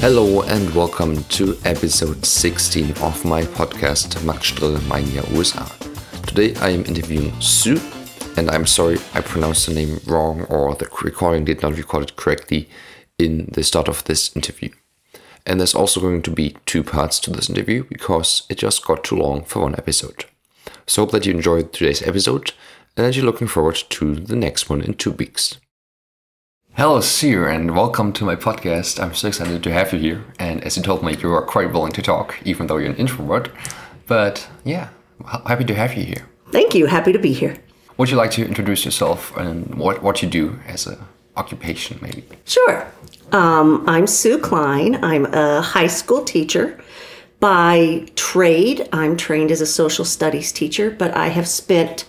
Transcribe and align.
Hello 0.00 0.40
and 0.44 0.74
welcome 0.74 1.22
to 1.24 1.58
episode 1.66 2.24
16 2.24 2.92
of 3.02 3.22
my 3.26 3.42
podcast 3.42 4.24
Mein 4.88 5.04
Jahr 5.10 5.26
USA. 5.30 5.66
Today 6.26 6.54
I 6.54 6.70
am 6.70 6.86
interviewing 6.86 7.38
Sue, 7.38 7.78
and 8.38 8.50
I'm 8.50 8.64
sorry 8.64 8.96
I 9.12 9.20
pronounced 9.20 9.66
the 9.66 9.74
name 9.74 10.00
wrong 10.06 10.44
or 10.44 10.74
the 10.74 10.88
recording 11.02 11.44
did 11.44 11.60
not 11.60 11.76
record 11.76 12.04
it 12.04 12.16
correctly 12.16 12.70
in 13.18 13.50
the 13.52 13.62
start 13.62 13.88
of 13.88 14.02
this 14.04 14.34
interview. 14.34 14.70
And 15.44 15.60
there's 15.60 15.74
also 15.74 16.00
going 16.00 16.22
to 16.22 16.30
be 16.30 16.56
two 16.64 16.82
parts 16.82 17.20
to 17.20 17.30
this 17.30 17.50
interview 17.50 17.84
because 17.84 18.44
it 18.48 18.56
just 18.56 18.86
got 18.86 19.04
too 19.04 19.16
long 19.16 19.44
for 19.44 19.60
one 19.60 19.74
episode. 19.74 20.24
So 20.86 21.02
hope 21.02 21.10
that 21.10 21.26
you 21.26 21.34
enjoyed 21.34 21.74
today's 21.74 22.00
episode 22.00 22.52
and 22.96 23.04
that 23.04 23.16
you're 23.16 23.26
looking 23.26 23.48
forward 23.48 23.76
to 23.90 24.14
the 24.14 24.36
next 24.36 24.70
one 24.70 24.80
in 24.80 24.94
two 24.94 25.10
weeks. 25.10 25.58
Hello, 26.76 27.00
Sue, 27.00 27.44
and 27.44 27.74
welcome 27.74 28.12
to 28.12 28.24
my 28.24 28.36
podcast. 28.36 29.02
I'm 29.02 29.12
so 29.12 29.28
excited 29.28 29.62
to 29.62 29.72
have 29.72 29.92
you 29.92 29.98
here. 29.98 30.24
And 30.38 30.62
as 30.64 30.76
you 30.76 30.82
told 30.82 31.02
me, 31.02 31.16
you 31.16 31.30
are 31.34 31.42
quite 31.42 31.72
willing 31.72 31.92
to 31.92 32.00
talk, 32.00 32.38
even 32.44 32.68
though 32.68 32.78
you're 32.78 32.90
an 32.90 32.96
introvert. 32.96 33.50
But 34.06 34.48
yeah, 34.64 34.88
happy 35.46 35.64
to 35.64 35.74
have 35.74 35.94
you 35.94 36.04
here. 36.04 36.26
Thank 36.52 36.74
you. 36.74 36.86
Happy 36.86 37.12
to 37.12 37.18
be 37.18 37.32
here. 37.32 37.56
Would 37.98 38.10
you 38.10 38.16
like 38.16 38.30
to 38.32 38.46
introduce 38.46 38.84
yourself 38.84 39.36
and 39.36 39.74
what, 39.74 40.02
what 40.02 40.22
you 40.22 40.28
do 40.28 40.58
as 40.66 40.86
a 40.86 40.96
occupation, 41.36 41.98
maybe? 42.00 42.24
Sure. 42.46 42.86
Um, 43.32 43.84
I'm 43.88 44.06
Sue 44.06 44.38
Klein. 44.38 45.04
I'm 45.04 45.26
a 45.34 45.60
high 45.60 45.88
school 45.88 46.24
teacher. 46.24 46.80
By 47.40 48.06
trade, 48.14 48.88
I'm 48.92 49.16
trained 49.16 49.50
as 49.50 49.60
a 49.60 49.66
social 49.66 50.04
studies 50.04 50.52
teacher, 50.52 50.90
but 50.90 51.14
I 51.16 51.28
have 51.28 51.48
spent 51.48 52.06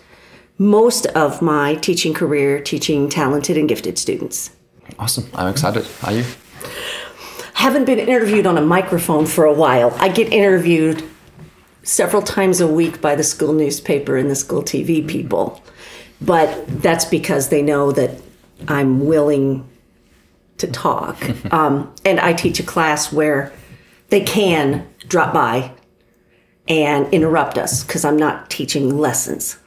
most 0.62 1.08
of 1.08 1.42
my 1.42 1.74
teaching 1.74 2.14
career 2.14 2.62
teaching 2.62 3.10
talented 3.10 3.58
and 3.58 3.68
gifted 3.68 3.98
students. 3.98 4.52
Awesome. 5.00 5.28
I'm 5.34 5.48
excited. 5.48 5.88
Are 6.04 6.14
you? 6.14 6.24
Haven't 7.56 7.86
been 7.86 7.98
interviewed 7.98 8.46
on 8.46 8.60
a 8.60 8.62
microphone 8.62 9.26
for 9.26 9.44
a 9.44 9.54
while. 9.54 9.92
I 9.98 10.10
get 10.10 10.32
interviewed 10.32 11.04
several 11.82 12.22
times 12.22 12.62
a 12.62 12.68
week 12.68 13.02
by 13.02 13.16
the 13.16 13.24
school 13.24 13.54
newspaper 13.54 14.18
and 14.18 14.30
the 14.30 14.36
school 14.36 14.62
TV 14.62 15.06
people. 15.08 15.64
But 16.22 16.64
that's 16.68 17.06
because 17.06 17.50
they 17.50 17.64
know 17.64 17.92
that 17.94 18.22
I'm 18.68 19.08
willing 19.08 19.68
to 20.60 20.68
talk. 20.68 21.18
um, 21.52 21.92
and 22.06 22.20
I 22.20 22.34
teach 22.34 22.60
a 22.60 22.64
class 22.64 23.12
where 23.12 23.52
they 24.10 24.22
can 24.22 24.88
drop 25.08 25.34
by 25.34 25.72
and 26.68 27.12
interrupt 27.12 27.58
us 27.58 27.84
because 27.84 28.06
I'm 28.06 28.18
not 28.18 28.52
teaching 28.52 28.96
lessons. 28.96 29.58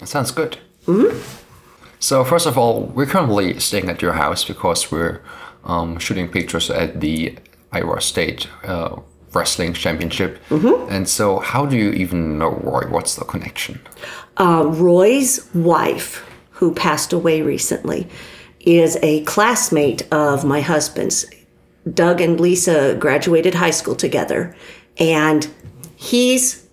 That 0.00 0.06
sounds 0.06 0.30
good. 0.30 0.58
Mm-hmm. 0.86 1.16
So 2.00 2.24
first 2.24 2.46
of 2.46 2.56
all, 2.56 2.86
we're 2.86 3.06
currently 3.06 3.60
staying 3.60 3.88
at 3.90 4.00
your 4.00 4.14
house 4.14 4.44
because 4.44 4.90
we're 4.90 5.20
um, 5.64 5.98
shooting 5.98 6.28
pictures 6.28 6.70
at 6.70 7.00
the 7.00 7.36
Iowa 7.72 8.00
State 8.00 8.48
uh, 8.64 8.96
Wrestling 9.32 9.74
Championship. 9.74 10.38
Mm-hmm. 10.48 10.90
And 10.90 11.08
so, 11.08 11.38
how 11.38 11.66
do 11.66 11.76
you 11.76 11.90
even 11.92 12.38
know 12.38 12.50
Roy? 12.50 12.88
What's 12.88 13.14
the 13.16 13.24
connection? 13.24 13.80
Uh, 14.38 14.64
Roy's 14.66 15.48
wife, 15.54 16.26
who 16.50 16.74
passed 16.74 17.12
away 17.12 17.42
recently, 17.42 18.08
is 18.60 18.98
a 19.02 19.22
classmate 19.24 20.02
of 20.12 20.44
my 20.44 20.60
husband's. 20.60 21.26
Doug 21.94 22.20
and 22.20 22.38
Lisa 22.38 22.94
graduated 22.96 23.54
high 23.54 23.70
school 23.70 23.94
together, 23.94 24.54
and 24.98 25.48
he's 25.96 26.66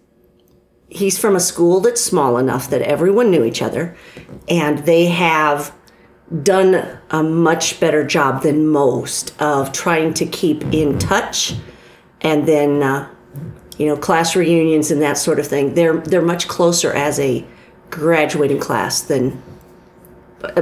he's 0.98 1.18
from 1.18 1.36
a 1.36 1.40
school 1.40 1.80
that's 1.80 2.02
small 2.02 2.38
enough 2.38 2.70
that 2.70 2.82
everyone 2.82 3.32
knew 3.32 3.44
each 3.44 3.62
other, 3.62 3.96
and 4.48 4.80
they 4.80 5.06
have 5.06 5.74
done 6.44 7.00
a 7.10 7.24
much 7.24 7.80
better 7.80 8.06
job 8.06 8.44
than 8.44 8.68
most 8.68 9.40
of 9.42 9.72
trying 9.72 10.14
to 10.16 10.26
keep 10.26 10.62
in 10.74 11.00
touch, 11.00 11.56
and 12.22 12.48
then 12.48 12.84
uh, 12.84 13.10
you 13.78 13.86
know 13.86 13.96
class 13.96 14.36
reunions 14.36 14.92
and 14.92 15.02
that 15.02 15.18
sort 15.18 15.40
of 15.40 15.48
thing. 15.48 15.74
They're 15.74 15.98
they're 15.98 16.22
much 16.22 16.48
closer 16.48 16.92
as 16.94 17.20
a 17.20 17.46
graduating 17.90 18.60
class 18.60 19.02
than 19.02 19.42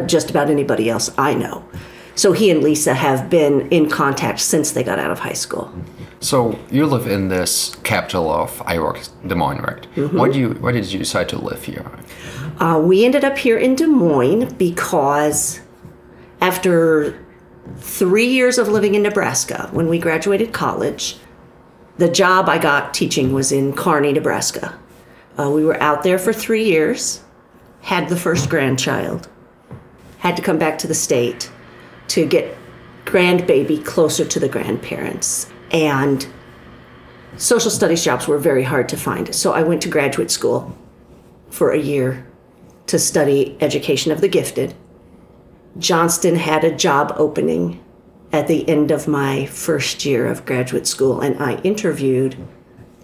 just 0.06 0.30
about 0.30 0.50
anybody 0.50 0.90
else 0.90 1.10
I 1.18 1.34
know. 1.34 1.68
So 2.16 2.32
he 2.32 2.50
and 2.50 2.64
Lisa 2.64 2.94
have 2.94 3.30
been 3.30 3.68
in 3.70 3.90
contact 3.90 4.40
since 4.40 4.72
they 4.72 4.84
got 4.84 5.00
out 5.00 5.12
of 5.12 5.20
high 5.20 5.34
school. 5.34 5.74
So 6.26 6.58
you 6.72 6.88
live 6.88 7.06
in 7.06 7.28
this 7.28 7.76
capital 7.84 8.32
of 8.32 8.60
Iowa, 8.66 9.00
Des 9.28 9.36
Moines, 9.36 9.62
right? 9.62 9.88
Mm-hmm. 9.96 10.18
Why 10.18 10.32
do 10.32 10.40
you 10.40 10.50
why 10.54 10.72
did 10.72 10.92
you 10.92 10.98
decide 10.98 11.30
to 11.30 11.38
live 11.38 11.64
here? 11.64 11.86
Uh, 12.60 12.82
we 12.84 13.06
ended 13.06 13.24
up 13.24 13.38
here 13.38 13.60
in 13.60 13.76
Des 13.76 13.86
Moines 13.86 14.52
because 14.54 15.62
after 16.42 17.24
three 17.78 18.26
years 18.26 18.58
of 18.58 18.68
living 18.68 18.96
in 18.96 19.04
Nebraska, 19.04 19.70
when 19.72 19.88
we 19.88 20.00
graduated 20.00 20.52
college, 20.52 21.18
the 21.98 22.10
job 22.10 22.50
I 22.50 22.58
got 22.58 22.96
teaching 22.96 23.32
was 23.32 23.52
in 23.52 23.74
Kearney, 23.74 24.12
Nebraska. 24.12 24.80
Uh, 25.38 25.52
we 25.52 25.64
were 25.64 25.80
out 25.80 26.02
there 26.02 26.18
for 26.18 26.34
three 26.34 26.64
years, 26.64 27.22
had 27.82 28.10
the 28.10 28.18
first 28.18 28.50
grandchild, 28.50 29.30
had 30.18 30.36
to 30.38 30.42
come 30.42 30.58
back 30.58 30.80
to 30.80 30.88
the 30.88 30.96
state 30.96 31.52
to 32.08 32.26
get 32.26 32.58
grandbaby 33.06 33.86
closer 33.86 34.26
to 34.26 34.40
the 34.40 34.50
grandparents 34.50 35.52
and 35.72 36.28
social 37.38 37.72
studies 37.72 38.04
jobs 38.04 38.28
were 38.28 38.38
very 38.38 38.64
hard 38.64 38.90
to 38.90 38.98
find. 38.98 39.34
So 39.34 39.54
I 39.54 39.64
went 39.64 39.82
to 39.84 39.90
graduate 39.90 40.32
school 40.32 40.78
for 41.50 41.72
a 41.72 41.80
year 41.80 42.26
to 42.88 43.00
study 43.00 43.58
education 43.62 44.12
of 44.12 44.22
the 44.22 44.28
gifted. 44.28 44.76
Johnston 45.78 46.36
had 46.36 46.64
a 46.64 46.76
job 46.76 47.14
opening 47.18 47.84
at 48.32 48.48
the 48.48 48.68
end 48.68 48.92
of 48.92 49.08
my 49.08 49.46
first 49.48 50.06
year 50.06 50.28
of 50.28 50.46
graduate 50.46 50.88
school, 50.88 51.22
and 51.22 51.42
I 51.42 51.60
interviewed 51.62 52.36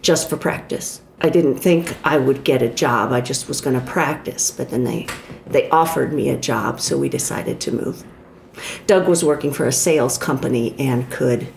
just 0.02 0.30
for 0.30 0.38
practice. 0.38 1.02
I 1.22 1.30
didn't 1.30 1.58
think 1.58 1.96
I 2.04 2.18
would 2.18 2.44
get 2.44 2.62
a 2.62 2.70
job. 2.70 3.12
I 3.12 3.22
just 3.22 3.48
was 3.48 3.62
going 3.62 3.80
to 3.80 3.86
practice, 3.86 4.52
but 4.52 4.70
then 4.70 4.84
they 4.84 5.08
they 5.46 5.70
offered 5.70 6.14
me 6.14 6.30
a 6.30 6.38
job, 6.38 6.80
so 6.80 6.98
we 6.98 7.10
decided 7.10 7.60
to 7.62 7.72
move. 7.72 8.04
Doug 8.88 9.08
was 9.08 9.24
working 9.24 9.52
for 9.54 9.66
a 9.66 9.72
sales 9.72 10.18
company 10.18 10.76
and 10.80 11.10
could 11.12 11.48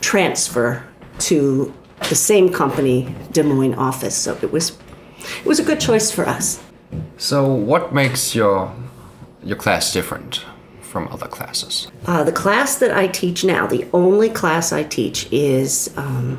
transfer 0.00 0.84
to 1.18 1.72
the 2.08 2.14
same 2.14 2.52
company 2.52 3.14
Des 3.32 3.42
Moines 3.42 3.74
office. 3.74 4.16
So 4.16 4.38
it 4.42 4.52
was 4.52 4.76
it 5.18 5.46
was 5.46 5.58
a 5.58 5.64
good 5.64 5.80
choice 5.80 6.10
for 6.10 6.26
us. 6.26 6.62
So 7.16 7.52
what 7.52 7.94
makes 7.94 8.34
your 8.34 8.74
your 9.42 9.56
class 9.56 9.92
different 9.92 10.44
from 10.80 11.08
other 11.08 11.26
classes? 11.26 11.88
Uh, 12.06 12.22
the 12.24 12.32
class 12.32 12.76
that 12.76 12.96
I 12.96 13.08
teach 13.08 13.44
now, 13.44 13.66
the 13.66 13.86
only 13.92 14.28
class 14.28 14.72
I 14.72 14.84
teach 14.84 15.30
is 15.32 15.90
um, 15.96 16.38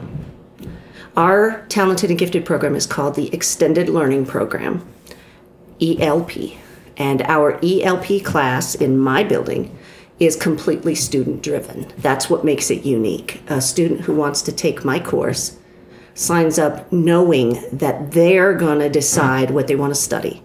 our 1.18 1.66
talented 1.68 2.10
and 2.10 2.20
gifted 2.20 2.46
program 2.46 2.76
is 2.76 2.86
called 2.86 3.16
the 3.16 3.34
Extended 3.34 3.90
Learning 3.90 4.26
Program, 4.26 4.86
ELP, 5.82 6.32
and 6.98 7.22
our 7.24 7.60
ELP 7.64 8.24
class 8.24 8.76
in 8.76 8.98
my 8.98 9.24
building 9.24 9.76
is 10.20 10.36
completely 10.36 10.96
student 10.96 11.42
driven. 11.42 11.92
That's 11.98 12.30
what 12.30 12.46
makes 12.46 12.72
it 12.72 12.86
unique. 12.86 13.42
A 13.48 13.62
student 13.62 14.02
who 14.02 14.16
wants 14.16 14.42
to 14.44 14.52
take 14.52 14.86
my 14.86 15.00
course 15.00 15.58
signs 16.14 16.58
up 16.58 16.92
knowing 16.92 17.60
that 17.72 18.12
they're 18.12 18.54
going 18.54 18.80
to 18.80 18.90
decide 18.90 19.52
what 19.52 19.68
they 19.68 19.76
want 19.76 19.94
to 19.94 20.00
study, 20.00 20.42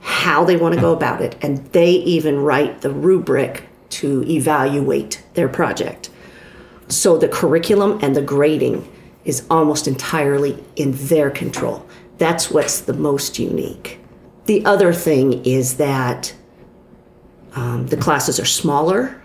how 0.00 0.44
they 0.44 0.56
want 0.56 0.74
to 0.74 0.80
go 0.80 0.92
about 0.92 1.20
it, 1.20 1.36
and 1.42 1.58
they 1.72 1.90
even 1.90 2.38
write 2.38 2.80
the 2.80 2.90
rubric 2.90 3.64
to 3.88 4.22
evaluate 4.28 5.22
their 5.34 5.48
project. 5.48 6.10
So 6.88 7.18
the 7.18 7.28
curriculum 7.28 7.98
and 8.02 8.14
the 8.14 8.22
grading 8.22 8.90
is 9.24 9.44
almost 9.50 9.88
entirely 9.88 10.62
in 10.76 10.92
their 10.92 11.30
control. 11.30 11.86
That's 12.18 12.50
what's 12.50 12.80
the 12.80 12.92
most 12.92 13.38
unique. 13.38 13.98
The 14.46 14.64
other 14.64 14.92
thing 14.92 15.44
is 15.44 15.76
that 15.76 16.34
um, 17.54 17.86
the 17.86 17.96
classes 17.96 18.38
are 18.38 18.44
smaller, 18.44 19.20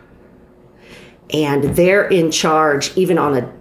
and 1.31 1.63
they're 1.75 2.07
in 2.07 2.31
charge, 2.31 2.95
even 2.98 3.18
on 3.18 3.38
a 3.38 3.54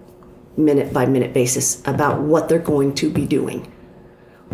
minute 0.57 0.93
by 0.93 1.05
minute 1.05 1.33
basis, 1.33 1.81
about 1.85 2.21
what 2.21 2.49
they're 2.49 2.59
going 2.59 2.93
to 2.95 3.09
be 3.09 3.25
doing. 3.25 3.71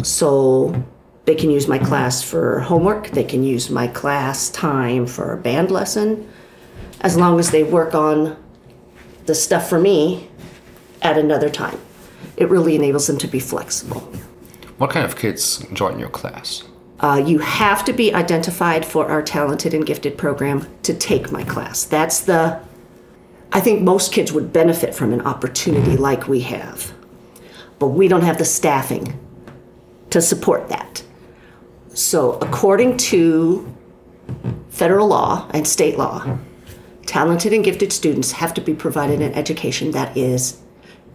So 0.04 0.84
they 1.26 1.36
can 1.36 1.50
use 1.50 1.68
my 1.68 1.78
class 1.78 2.24
for 2.24 2.60
homework, 2.62 3.10
they 3.10 3.24
can 3.24 3.44
use 3.44 3.70
my 3.70 3.88
class 3.88 4.50
time 4.50 5.06
for 5.06 5.34
a 5.34 5.38
band 5.38 5.72
lesson, 5.72 6.30
as 7.02 7.18
long 7.18 7.40
as 7.40 7.52
they 7.52 7.64
work 7.64 7.94
on 7.94 8.38
the 9.26 9.36
stuff 9.36 9.70
for 9.70 9.80
me 9.80 10.30
at 11.02 11.18
another 11.18 11.50
time. 11.50 11.80
It 12.38 12.50
really 12.50 12.76
enables 12.76 13.08
them 13.08 13.18
to 13.20 13.28
be 13.28 13.40
flexible. 13.40 14.00
What 14.78 14.90
kind 14.90 15.06
of 15.06 15.16
kids 15.16 15.64
join 15.74 16.00
your 16.00 16.10
class? 16.10 16.64
Uh, 17.02 17.18
you 17.26 17.40
have 17.40 17.84
to 17.84 17.94
be 17.94 18.14
identified 18.14 18.86
for 18.86 19.08
our 19.10 19.24
talented 19.24 19.74
and 19.74 19.86
gifted 19.86 20.18
program 20.18 20.68
to 20.84 20.94
take 20.94 21.32
my 21.32 21.44
class. 21.44 21.84
That's 21.84 22.22
the, 22.22 22.62
I 23.52 23.60
think 23.60 23.82
most 23.82 24.14
kids 24.14 24.32
would 24.32 24.54
benefit 24.54 24.94
from 24.94 25.12
an 25.12 25.22
opportunity 25.22 25.98
like 25.98 26.28
we 26.28 26.42
have, 26.42 26.94
but 27.80 27.88
we 27.88 28.08
don't 28.08 28.22
have 28.22 28.38
the 28.38 28.46
staffing 28.46 29.20
to 30.12 30.22
support 30.22 30.70
that. 30.70 31.04
So, 31.94 32.34
according 32.34 32.98
to 32.98 33.76
federal 34.70 35.08
law 35.08 35.50
and 35.56 35.68
state 35.68 35.98
law, 35.98 36.38
talented 37.08 37.52
and 37.52 37.66
gifted 37.66 37.92
students 37.92 38.32
have 38.34 38.54
to 38.54 38.62
be 38.62 38.76
provided 38.76 39.22
an 39.22 39.34
education 39.34 39.92
that 39.92 40.16
is 40.16 40.62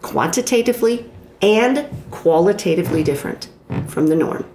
quantitatively 0.01 1.09
and 1.41 1.87
qualitatively 2.11 3.03
different 3.03 3.49
from 3.87 4.07
the 4.07 4.15
norm. 4.15 4.45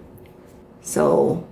So, 0.83 1.47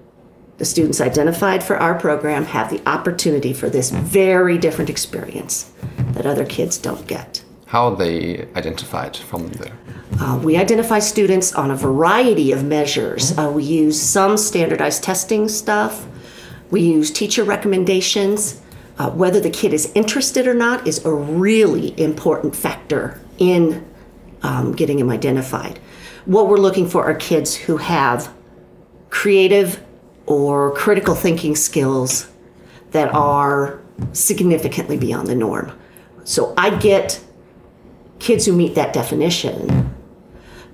the 0.57 0.65
students 0.65 1.01
identified 1.01 1.63
for 1.63 1.77
our 1.77 1.97
program 1.97 2.45
have 2.45 2.69
the 2.69 2.87
opportunity 2.87 3.51
for 3.51 3.69
this 3.69 3.89
very 3.89 4.59
different 4.59 4.91
experience 4.91 5.71
that 6.11 6.27
other 6.27 6.45
kids 6.45 6.77
don't 6.77 7.07
get. 7.07 7.43
How 7.65 7.87
are 7.87 7.95
they 7.95 8.47
identified 8.55 9.17
from 9.17 9.47
there? 9.53 9.75
Uh, 10.19 10.39
we 10.43 10.57
identify 10.57 10.99
students 10.99 11.53
on 11.53 11.71
a 11.71 11.75
variety 11.75 12.51
of 12.51 12.63
measures. 12.63 13.35
Uh, 13.37 13.49
we 13.49 13.63
use 13.63 13.99
some 13.99 14.37
standardized 14.37 15.01
testing 15.03 15.47
stuff. 15.47 16.05
We 16.69 16.81
use 16.81 17.09
teacher 17.09 17.43
recommendations. 17.43 18.61
Uh, 18.99 19.09
whether 19.09 19.39
the 19.39 19.49
kid 19.49 19.73
is 19.73 19.91
interested 19.95 20.47
or 20.47 20.53
not 20.53 20.85
is 20.85 21.03
a 21.05 21.11
really 21.11 21.99
important 21.99 22.55
factor 22.55 23.19
in 23.39 23.83
um, 24.43 24.73
getting 24.73 24.99
him 24.99 25.09
identified. 25.09 25.79
What 26.25 26.47
we're 26.47 26.57
looking 26.57 26.87
for 26.87 27.05
are 27.05 27.15
kids 27.15 27.55
who 27.55 27.77
have 27.77 28.31
creative 29.11 29.83
or 30.25 30.73
critical 30.73 31.13
thinking 31.13 31.55
skills 31.55 32.27
that 32.91 33.13
are 33.13 33.79
significantly 34.13 34.97
beyond 34.97 35.27
the 35.27 35.35
norm. 35.35 35.71
So 36.23 36.53
I 36.57 36.75
get 36.75 37.23
kids 38.19 38.45
who 38.45 38.53
meet 38.53 38.73
that 38.75 38.93
definition, 38.93 39.93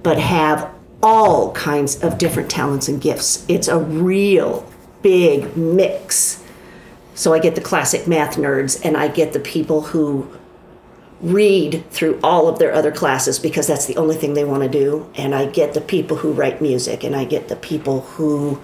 but 0.03 0.17
have 0.19 0.71
all 1.03 1.51
kinds 1.51 2.01
of 2.03 2.17
different 2.17 2.49
talents 2.49 2.87
and 2.87 3.01
gifts. 3.01 3.45
It's 3.47 3.67
a 3.67 3.79
real 3.79 4.69
big 5.01 5.55
mix. 5.57 6.43
So 7.15 7.33
I 7.33 7.39
get 7.39 7.55
the 7.55 7.61
classic 7.61 8.07
math 8.07 8.35
nerds 8.35 8.83
and 8.85 8.95
I 8.95 9.07
get 9.07 9.33
the 9.33 9.39
people 9.39 9.81
who 9.81 10.31
read 11.21 11.83
through 11.89 12.19
all 12.23 12.47
of 12.47 12.59
their 12.59 12.73
other 12.73 12.91
classes 12.91 13.39
because 13.39 13.67
that's 13.67 13.85
the 13.85 13.97
only 13.97 14.15
thing 14.15 14.33
they 14.33 14.45
want 14.45 14.63
to 14.63 14.69
do. 14.69 15.09
And 15.15 15.33
I 15.33 15.45
get 15.45 15.73
the 15.73 15.81
people 15.81 16.17
who 16.17 16.31
write 16.31 16.61
music 16.61 17.03
and 17.03 17.15
I 17.15 17.25
get 17.25 17.47
the 17.47 17.55
people 17.55 18.01
who, 18.01 18.61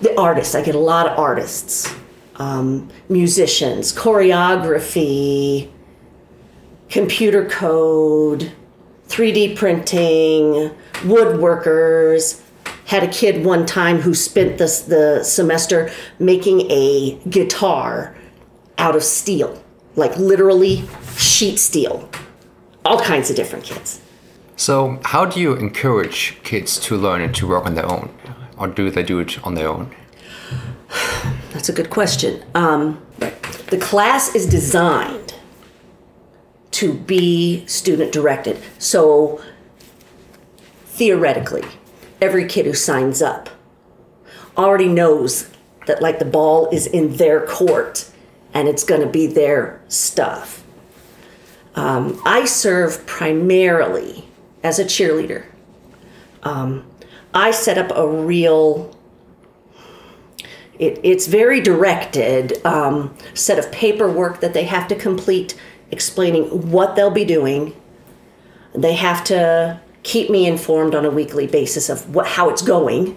the 0.00 0.18
artists, 0.18 0.54
I 0.54 0.62
get 0.62 0.74
a 0.74 0.80
lot 0.80 1.06
of 1.06 1.18
artists, 1.18 1.92
um, 2.36 2.88
musicians, 3.08 3.92
choreography, 3.92 5.70
computer 6.88 7.48
code, 7.48 8.52
3D 9.08 9.56
printing, 9.56 10.70
woodworkers. 11.02 12.42
Had 12.86 13.02
a 13.02 13.08
kid 13.08 13.44
one 13.44 13.66
time 13.66 13.98
who 13.98 14.14
spent 14.14 14.56
the, 14.56 14.64
the 14.88 15.22
semester 15.22 15.90
making 16.18 16.70
a 16.70 17.18
guitar 17.28 18.16
out 18.78 18.96
of 18.96 19.02
steel, 19.02 19.62
like 19.94 20.16
literally 20.16 20.84
sheet 21.18 21.58
steel. 21.58 22.08
All 22.84 23.00
kinds 23.00 23.28
of 23.28 23.36
different 23.36 23.64
kids. 23.64 24.00
So, 24.56 24.98
how 25.04 25.24
do 25.24 25.40
you 25.40 25.54
encourage 25.54 26.38
kids 26.42 26.78
to 26.80 26.96
learn 26.96 27.20
and 27.20 27.34
to 27.36 27.46
work 27.46 27.66
on 27.66 27.74
their 27.74 27.86
own? 27.86 28.10
Or 28.56 28.66
do 28.66 28.90
they 28.90 29.02
do 29.02 29.20
it 29.20 29.44
on 29.46 29.54
their 29.54 29.68
own? 29.68 29.94
That's 31.52 31.68
a 31.68 31.72
good 31.72 31.90
question. 31.90 32.44
Um, 32.54 33.00
the 33.18 33.78
class 33.78 34.34
is 34.34 34.46
designed 34.46 35.34
to 36.72 36.94
be 36.94 37.66
student 37.66 38.12
directed. 38.12 38.58
So, 38.78 39.42
theoretically, 40.86 41.64
every 42.20 42.46
kid 42.46 42.66
who 42.66 42.74
signs 42.74 43.20
up 43.22 43.48
already 44.56 44.88
knows 44.88 45.50
that, 45.86 46.02
like, 46.02 46.18
the 46.18 46.24
ball 46.24 46.68
is 46.70 46.86
in 46.86 47.16
their 47.16 47.46
court 47.46 48.10
and 48.54 48.66
it's 48.66 48.82
going 48.82 49.00
to 49.00 49.06
be 49.06 49.26
their 49.26 49.80
stuff. 49.88 50.64
Um, 51.78 52.20
I 52.24 52.44
serve 52.44 53.06
primarily 53.06 54.26
as 54.64 54.80
a 54.80 54.84
cheerleader. 54.84 55.44
Um, 56.42 56.84
I 57.32 57.52
set 57.52 57.78
up 57.78 57.96
a 57.96 58.04
real 58.04 58.96
it, 60.76 60.98
it's 61.04 61.28
very 61.28 61.60
directed 61.60 62.64
um, 62.66 63.14
set 63.34 63.60
of 63.60 63.70
paperwork 63.70 64.40
that 64.40 64.54
they 64.54 64.64
have 64.64 64.88
to 64.88 64.96
complete 64.96 65.56
explaining 65.92 66.70
what 66.70 66.96
they'll 66.96 67.12
be 67.12 67.24
doing. 67.24 67.80
They 68.74 68.94
have 68.94 69.22
to 69.24 69.80
keep 70.02 70.30
me 70.30 70.48
informed 70.48 70.96
on 70.96 71.04
a 71.04 71.10
weekly 71.10 71.46
basis 71.46 71.88
of 71.88 72.12
what 72.12 72.26
how 72.26 72.50
it's 72.50 72.62
going. 72.62 73.16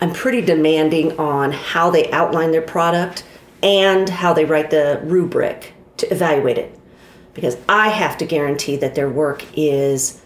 I'm 0.00 0.14
pretty 0.14 0.40
demanding 0.40 1.18
on 1.18 1.52
how 1.52 1.90
they 1.90 2.10
outline 2.12 2.50
their 2.50 2.62
product 2.62 3.24
and 3.62 4.08
how 4.08 4.32
they 4.32 4.46
write 4.46 4.70
the 4.70 5.02
rubric 5.04 5.74
to 5.98 6.10
evaluate 6.10 6.56
it 6.56 6.79
because 7.34 7.56
i 7.68 7.88
have 7.88 8.16
to 8.16 8.24
guarantee 8.24 8.76
that 8.76 8.94
their 8.94 9.10
work 9.10 9.44
is 9.56 10.22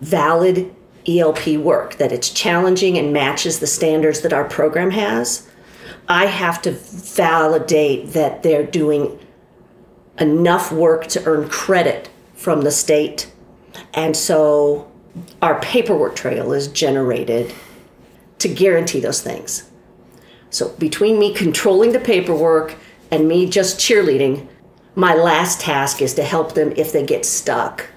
valid 0.00 0.74
elp 1.06 1.46
work 1.58 1.96
that 1.96 2.12
it's 2.12 2.30
challenging 2.30 2.96
and 2.96 3.12
matches 3.12 3.60
the 3.60 3.66
standards 3.66 4.20
that 4.20 4.32
our 4.32 4.44
program 4.44 4.90
has 4.90 5.48
I 6.08 6.26
have 6.26 6.60
to 6.62 6.72
validate 6.72 8.12
that 8.12 8.42
they're 8.42 8.66
doing 8.66 9.18
enough 10.18 10.70
work 10.70 11.06
to 11.08 11.24
earn 11.24 11.48
credit 11.48 12.10
from 12.34 12.60
the 12.62 12.70
state. 12.70 13.30
And 13.94 14.16
so 14.16 14.90
our 15.40 15.60
paperwork 15.60 16.14
trail 16.14 16.52
is 16.52 16.68
generated 16.68 17.54
to 18.38 18.48
guarantee 18.48 19.00
those 19.00 19.22
things. 19.22 19.70
So 20.50 20.70
between 20.70 21.18
me 21.18 21.34
controlling 21.34 21.92
the 21.92 22.00
paperwork 22.00 22.76
and 23.10 23.26
me 23.26 23.48
just 23.48 23.78
cheerleading, 23.78 24.46
my 24.96 25.14
last 25.14 25.60
task 25.60 26.00
is 26.00 26.14
to 26.14 26.22
help 26.22 26.54
them 26.54 26.72
if 26.76 26.92
they 26.92 27.04
get 27.04 27.24
stuck 27.24 27.88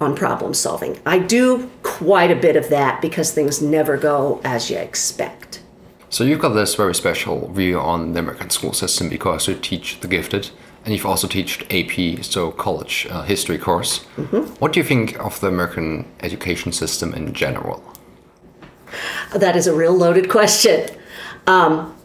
on 0.00 0.14
problem 0.14 0.54
solving. 0.54 0.98
I 1.06 1.18
do 1.18 1.70
quite 1.82 2.30
a 2.30 2.36
bit 2.36 2.56
of 2.56 2.68
that 2.68 3.00
because 3.00 3.32
things 3.32 3.62
never 3.62 3.96
go 3.96 4.40
as 4.44 4.70
you 4.70 4.76
expect. 4.76 5.62
So 6.08 6.24
you've 6.24 6.40
got 6.40 6.50
this 6.50 6.74
very 6.74 6.94
special 6.94 7.50
view 7.52 7.78
on 7.78 8.12
the 8.12 8.20
American 8.20 8.50
school 8.50 8.72
system 8.72 9.08
because 9.08 9.48
you 9.48 9.54
teach 9.54 10.00
the 10.00 10.08
gifted, 10.08 10.50
and 10.84 10.94
you've 10.94 11.04
also 11.04 11.26
taught 11.26 11.62
AP, 11.72 12.24
so 12.24 12.52
college 12.52 13.06
uh, 13.10 13.22
history 13.22 13.58
course. 13.58 14.06
Mm-hmm. 14.16 14.54
What 14.60 14.72
do 14.72 14.80
you 14.80 14.84
think 14.84 15.18
of 15.18 15.40
the 15.40 15.48
American 15.48 16.10
education 16.20 16.72
system 16.72 17.12
in 17.12 17.32
general? 17.34 17.82
That 19.34 19.56
is 19.56 19.66
a 19.66 19.74
real 19.74 19.94
loaded 19.94 20.30
question. 20.30 20.88
Um, 21.46 21.96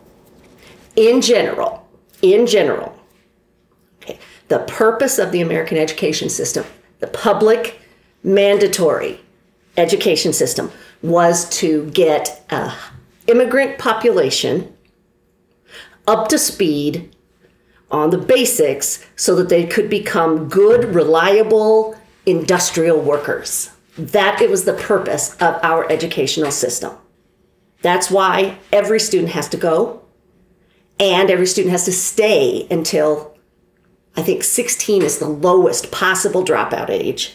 in 0.95 1.21
general, 1.21 1.87
in 2.21 2.47
general, 2.47 2.97
the 4.51 4.59
purpose 4.59 5.17
of 5.17 5.31
the 5.31 5.39
American 5.39 5.77
education 5.77 6.27
system, 6.27 6.65
the 6.99 7.07
public 7.07 7.79
mandatory 8.21 9.17
education 9.77 10.33
system, 10.33 10.69
was 11.01 11.47
to 11.49 11.89
get 11.91 12.45
a 12.49 12.73
immigrant 13.27 13.79
population 13.79 14.75
up 16.05 16.27
to 16.27 16.37
speed 16.37 17.15
on 17.89 18.09
the 18.09 18.17
basics 18.17 19.05
so 19.15 19.35
that 19.35 19.47
they 19.47 19.65
could 19.65 19.89
become 19.89 20.49
good, 20.49 20.93
reliable 20.93 21.95
industrial 22.25 22.99
workers. 22.99 23.71
That 23.97 24.41
it 24.41 24.49
was 24.49 24.65
the 24.65 24.73
purpose 24.73 25.33
of 25.35 25.63
our 25.63 25.89
educational 25.89 26.51
system. 26.51 26.91
That's 27.81 28.11
why 28.11 28.57
every 28.73 28.99
student 28.99 29.31
has 29.31 29.47
to 29.47 29.57
go 29.57 30.01
and 30.99 31.31
every 31.31 31.47
student 31.47 31.71
has 31.71 31.85
to 31.85 31.93
stay 31.93 32.67
until 32.69 33.30
I 34.15 34.21
think 34.21 34.43
16 34.43 35.01
is 35.01 35.19
the 35.19 35.27
lowest 35.27 35.91
possible 35.91 36.43
dropout 36.43 36.89
age. 36.89 37.33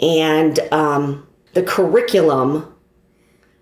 And 0.00 0.58
um, 0.72 1.26
the 1.54 1.62
curriculum 1.62 2.72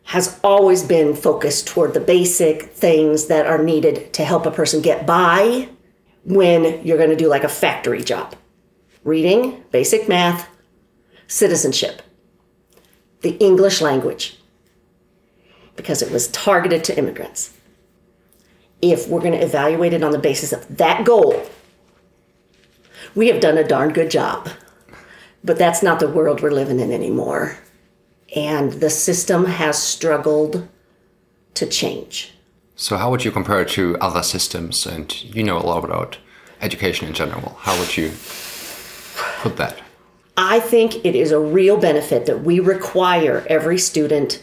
has 0.05 0.39
always 0.45 0.83
been 0.83 1.15
focused 1.15 1.67
toward 1.67 1.95
the 1.95 2.01
basic 2.01 2.65
things 2.65 3.27
that 3.27 3.47
are 3.47 3.63
needed 3.63 4.13
to 4.15 4.25
help 4.25 4.45
a 4.45 4.51
person 4.51 4.83
get 4.83 5.07
by 5.07 5.69
when 6.25 6.85
you're 6.85 6.99
going 6.99 7.11
to 7.11 7.17
do 7.17 7.29
like 7.29 7.45
a 7.45 7.49
factory 7.49 8.03
job 8.03 8.35
reading, 9.03 9.63
basic 9.71 10.09
math, 10.09 10.49
citizenship, 11.27 12.01
the 13.21 13.37
English 13.37 13.83
language, 13.83 14.39
because 15.77 16.01
it 16.01 16.11
was 16.11 16.29
targeted 16.29 16.83
to 16.85 16.97
immigrants. 16.97 17.55
If 18.81 19.09
we're 19.09 19.21
going 19.21 19.33
to 19.33 19.45
evaluate 19.45 19.93
it 19.93 20.03
on 20.03 20.13
the 20.13 20.19
basis 20.19 20.53
of 20.53 20.77
that 20.79 21.05
goal, 21.05 21.47
we 23.15 23.29
have 23.29 23.41
done 23.41 23.59
a 23.59 23.67
darn 23.67 23.93
good 23.93 24.11
job. 24.11 24.49
But 25.43 25.59
that's 25.59 25.83
not 25.83 26.01
the 26.01 26.09
world 26.09 26.41
we're 26.41 26.51
living 26.51 26.81
in 26.81 26.91
anymore 26.91 27.59
and 28.35 28.73
the 28.73 28.91
system 28.91 29.45
has 29.45 29.81
struggled 29.81 30.69
to 31.55 31.67
change. 31.67 32.35
So, 32.77 32.97
how 32.97 33.11
would 33.11 33.25
you 33.25 33.31
compare 33.31 33.63
it 33.63 33.69
to 33.71 33.97
other 34.01 34.23
systems? 34.23 34.87
And 34.87 35.23
you 35.23 35.45
know 35.45 35.57
a 35.57 35.61
lot 35.61 35.85
about 35.85 36.19
education 36.61 37.07
in 37.07 37.15
general. 37.15 37.57
How 37.61 37.79
would 37.79 37.97
you 37.97 38.13
put 39.39 39.57
that? 39.57 39.81
I 40.37 40.59
think 40.59 41.05
it 41.05 41.15
is 41.15 41.31
a 41.31 41.39
real 41.39 41.77
benefit 41.77 42.27
that 42.27 42.43
we 42.43 42.59
require 42.59 43.47
every 43.49 43.79
student 43.79 44.43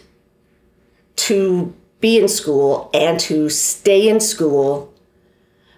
to 1.18 1.76
be 2.00 2.18
in 2.18 2.30
school 2.30 2.90
and 2.94 3.20
to 3.20 3.50
stay 3.50 4.08
in 4.08 4.22
school 4.22 4.94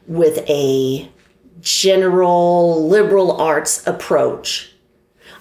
with 0.05 0.47
a 0.47 1.09
general 1.63 2.87
liberal 2.87 3.31
arts 3.41 3.85
approach. 3.87 4.69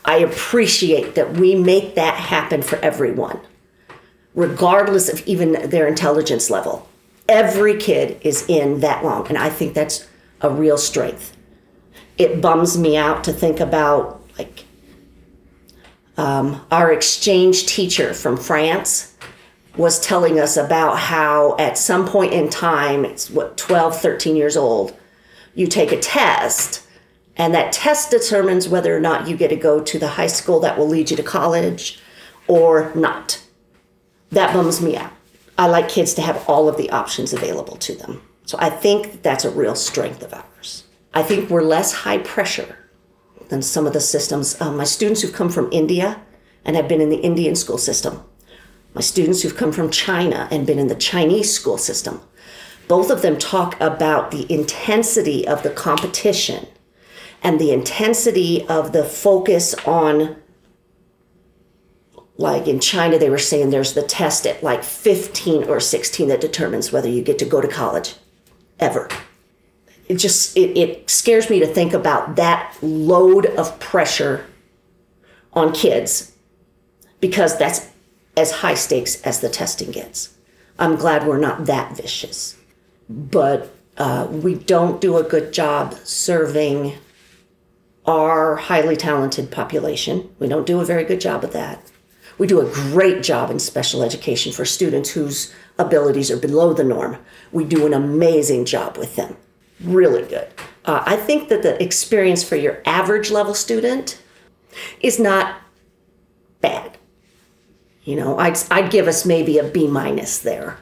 I 0.04 0.16
appreciate 0.18 1.16
that 1.16 1.34
we 1.34 1.54
make 1.54 1.96
that 1.96 2.14
happen 2.14 2.62
for 2.62 2.76
everyone, 2.76 3.40
regardless 4.34 5.12
of 5.12 5.26
even 5.26 5.68
their 5.68 5.86
intelligence 5.86 6.48
level. 6.48 6.88
Every 7.28 7.76
kid 7.76 8.20
is 8.22 8.48
in 8.48 8.80
that 8.80 9.04
long, 9.04 9.28
and 9.28 9.36
I 9.36 9.50
think 9.50 9.74
that's 9.74 10.08
a 10.40 10.48
real 10.48 10.78
strength. 10.78 11.36
It 12.18 12.40
bums 12.40 12.78
me 12.78 12.96
out 12.96 13.24
to 13.24 13.32
think 13.32 13.60
about 13.60 14.22
like 14.38 14.64
um, 16.16 16.64
our 16.70 16.92
exchange 16.92 17.66
teacher 17.66 18.14
from 18.14 18.36
France 18.36 19.16
was 19.76 20.00
telling 20.00 20.38
us 20.38 20.56
about 20.56 20.98
how 20.98 21.56
at 21.58 21.78
some 21.78 22.06
point 22.06 22.32
in 22.32 22.50
time, 22.50 23.04
it's 23.04 23.30
what, 23.30 23.56
12, 23.56 24.00
13 24.00 24.36
years 24.36 24.56
old, 24.56 24.94
you 25.54 25.66
take 25.66 25.92
a 25.92 26.00
test, 26.00 26.86
and 27.36 27.54
that 27.54 27.72
test 27.72 28.10
determines 28.10 28.68
whether 28.68 28.96
or 28.96 29.00
not 29.00 29.28
you 29.28 29.36
get 29.36 29.48
to 29.48 29.56
go 29.56 29.82
to 29.82 29.98
the 29.98 30.08
high 30.08 30.26
school 30.26 30.60
that 30.60 30.78
will 30.78 30.88
lead 30.88 31.10
you 31.10 31.16
to 31.16 31.22
college 31.22 32.00
or 32.46 32.92
not. 32.94 33.42
That 34.30 34.52
bums 34.52 34.80
me 34.80 34.96
out. 34.96 35.12
I 35.58 35.66
like 35.66 35.88
kids 35.88 36.14
to 36.14 36.22
have 36.22 36.48
all 36.48 36.68
of 36.68 36.76
the 36.76 36.90
options 36.90 37.32
available 37.32 37.76
to 37.76 37.94
them. 37.94 38.22
So 38.44 38.58
I 38.60 38.70
think 38.70 39.22
that's 39.22 39.44
a 39.44 39.50
real 39.50 39.74
strength 39.74 40.22
of 40.22 40.34
ours. 40.34 40.84
I 41.14 41.22
think 41.22 41.50
we're 41.50 41.62
less 41.62 41.92
high 41.92 42.18
pressure 42.18 42.78
than 43.48 43.62
some 43.62 43.86
of 43.86 43.92
the 43.92 44.00
systems. 44.00 44.58
Um, 44.60 44.76
my 44.76 44.84
students 44.84 45.20
who've 45.20 45.32
come 45.32 45.50
from 45.50 45.68
India 45.72 46.22
and 46.64 46.74
have 46.74 46.88
been 46.88 47.00
in 47.00 47.10
the 47.10 47.20
Indian 47.20 47.54
school 47.54 47.78
system, 47.78 48.22
my 48.94 49.00
students 49.00 49.42
who've 49.42 49.56
come 49.56 49.72
from 49.72 49.90
China 49.90 50.48
and 50.50 50.66
been 50.66 50.78
in 50.78 50.88
the 50.88 50.94
Chinese 50.94 51.54
school 51.54 51.78
system, 51.78 52.20
both 52.88 53.10
of 53.10 53.22
them 53.22 53.38
talk 53.38 53.80
about 53.80 54.30
the 54.30 54.50
intensity 54.52 55.46
of 55.46 55.62
the 55.62 55.70
competition 55.70 56.66
and 57.42 57.60
the 57.60 57.72
intensity 57.72 58.66
of 58.68 58.92
the 58.92 59.04
focus 59.04 59.74
on 59.86 60.36
like 62.38 62.66
in 62.66 62.80
China, 62.80 63.18
they 63.18 63.30
were 63.30 63.38
saying 63.38 63.70
there's 63.70 63.92
the 63.92 64.02
test 64.02 64.46
at 64.46 64.62
like 64.62 64.82
15 64.82 65.64
or 65.64 65.78
16 65.78 66.28
that 66.28 66.40
determines 66.40 66.90
whether 66.90 67.08
you 67.08 67.22
get 67.22 67.38
to 67.38 67.44
go 67.44 67.60
to 67.60 67.68
college 67.68 68.14
ever. 68.80 69.08
It 70.08 70.16
just 70.16 70.56
it, 70.56 70.76
it 70.76 71.10
scares 71.10 71.48
me 71.48 71.60
to 71.60 71.66
think 71.66 71.92
about 71.92 72.36
that 72.36 72.76
load 72.82 73.46
of 73.46 73.78
pressure 73.78 74.46
on 75.52 75.72
kids 75.72 76.32
because 77.20 77.56
that's 77.58 77.88
as 78.36 78.50
high 78.50 78.74
stakes 78.74 79.22
as 79.22 79.40
the 79.40 79.48
testing 79.48 79.90
gets. 79.90 80.34
I'm 80.78 80.96
glad 80.96 81.26
we're 81.26 81.38
not 81.38 81.66
that 81.66 81.96
vicious, 81.96 82.56
but 83.12 83.74
uh, 83.98 84.26
we 84.30 84.54
don't 84.54 85.00
do 85.00 85.16
a 85.18 85.22
good 85.22 85.52
job 85.52 85.94
serving 86.04 86.94
our 88.06 88.56
highly 88.56 88.96
talented 88.96 89.50
population. 89.50 90.34
We 90.38 90.48
don't 90.48 90.66
do 90.66 90.80
a 90.80 90.84
very 90.84 91.04
good 91.04 91.20
job 91.20 91.44
of 91.44 91.52
that. 91.52 91.90
We 92.38 92.46
do 92.46 92.60
a 92.60 92.72
great 92.72 93.22
job 93.22 93.50
in 93.50 93.58
special 93.58 94.02
education 94.02 94.52
for 94.52 94.64
students 94.64 95.10
whose 95.10 95.54
abilities 95.78 96.30
are 96.30 96.38
below 96.38 96.72
the 96.72 96.84
norm. 96.84 97.18
We 97.52 97.64
do 97.64 97.86
an 97.86 97.94
amazing 97.94 98.64
job 98.64 98.96
with 98.96 99.16
them. 99.16 99.36
Really 99.80 100.22
good. 100.22 100.48
Uh, 100.84 101.02
I 101.06 101.16
think 101.16 101.48
that 101.48 101.62
the 101.62 101.80
experience 101.82 102.42
for 102.42 102.56
your 102.56 102.82
average 102.84 103.30
level 103.30 103.54
student 103.54 104.20
is 105.00 105.20
not 105.20 105.60
bad. 106.60 106.96
You 108.04 108.16
know, 108.16 108.38
I'd, 108.38 108.58
I'd 108.70 108.90
give 108.90 109.06
us 109.06 109.24
maybe 109.24 109.58
a 109.58 109.64
B 109.64 109.86
minus 109.86 110.38
there. 110.38 110.78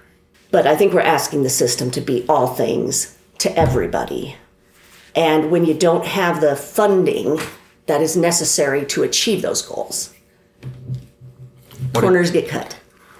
But 0.50 0.66
I 0.66 0.76
think 0.76 0.92
we're 0.92 1.00
asking 1.00 1.42
the 1.42 1.50
system 1.50 1.90
to 1.92 2.00
be 2.00 2.24
all 2.28 2.48
things 2.48 3.16
to 3.38 3.56
everybody. 3.56 4.36
And 5.14 5.50
when 5.50 5.64
you 5.64 5.74
don't 5.74 6.04
have 6.04 6.40
the 6.40 6.56
funding 6.56 7.38
that 7.86 8.00
is 8.00 8.16
necessary 8.16 8.84
to 8.86 9.02
achieve 9.02 9.42
those 9.42 9.62
goals, 9.62 10.14
What 11.92 12.02
corners 12.02 12.30
get 12.30 12.48
cut. 12.48 12.76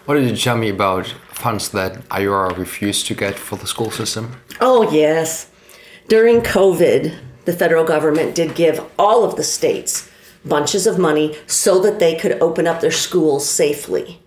What 0.06 0.14
did 0.14 0.28
you 0.30 0.36
tell 0.36 0.56
me 0.56 0.68
about 0.68 1.06
funds 1.32 1.70
that 1.70 2.02
Iowa 2.10 2.54
refused 2.54 3.06
to 3.06 3.14
get 3.14 3.38
for 3.38 3.56
the 3.56 3.66
school 3.66 3.90
system? 3.90 4.36
Oh, 4.60 4.90
yes. 4.90 5.50
During 6.08 6.40
COVID, 6.40 7.16
the 7.44 7.52
federal 7.52 7.84
government 7.84 8.34
did 8.34 8.54
give 8.54 8.84
all 8.98 9.24
of 9.24 9.36
the 9.36 9.44
states 9.44 10.10
bunches 10.44 10.86
of 10.86 10.98
money 10.98 11.36
so 11.46 11.80
that 11.80 11.98
they 11.98 12.14
could 12.14 12.40
open 12.40 12.66
up 12.66 12.80
their 12.80 12.90
schools 12.90 13.48
safely. 13.48 14.20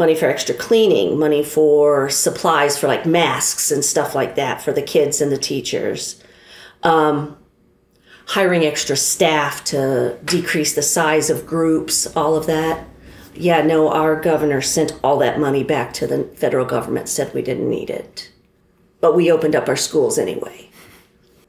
Money 0.00 0.14
for 0.14 0.30
extra 0.30 0.54
cleaning, 0.54 1.18
money 1.18 1.44
for 1.44 2.08
supplies 2.08 2.78
for 2.78 2.86
like 2.86 3.04
masks 3.04 3.70
and 3.70 3.84
stuff 3.84 4.14
like 4.14 4.34
that 4.34 4.62
for 4.62 4.72
the 4.72 4.80
kids 4.80 5.20
and 5.20 5.30
the 5.30 5.36
teachers. 5.36 6.22
Um, 6.82 7.36
hiring 8.28 8.64
extra 8.64 8.96
staff 8.96 9.62
to 9.64 10.16
decrease 10.24 10.74
the 10.74 10.80
size 10.80 11.28
of 11.28 11.44
groups, 11.44 12.06
all 12.16 12.34
of 12.34 12.46
that. 12.46 12.88
Yeah, 13.34 13.60
no, 13.60 13.90
our 13.90 14.18
governor 14.18 14.62
sent 14.62 14.98
all 15.04 15.18
that 15.18 15.38
money 15.38 15.62
back 15.62 15.92
to 15.94 16.06
the 16.06 16.24
federal 16.34 16.64
government, 16.64 17.10
said 17.10 17.34
we 17.34 17.42
didn't 17.42 17.68
need 17.68 17.90
it. 17.90 18.30
But 19.02 19.14
we 19.14 19.30
opened 19.30 19.54
up 19.54 19.68
our 19.68 19.76
schools 19.76 20.16
anyway. 20.16 20.70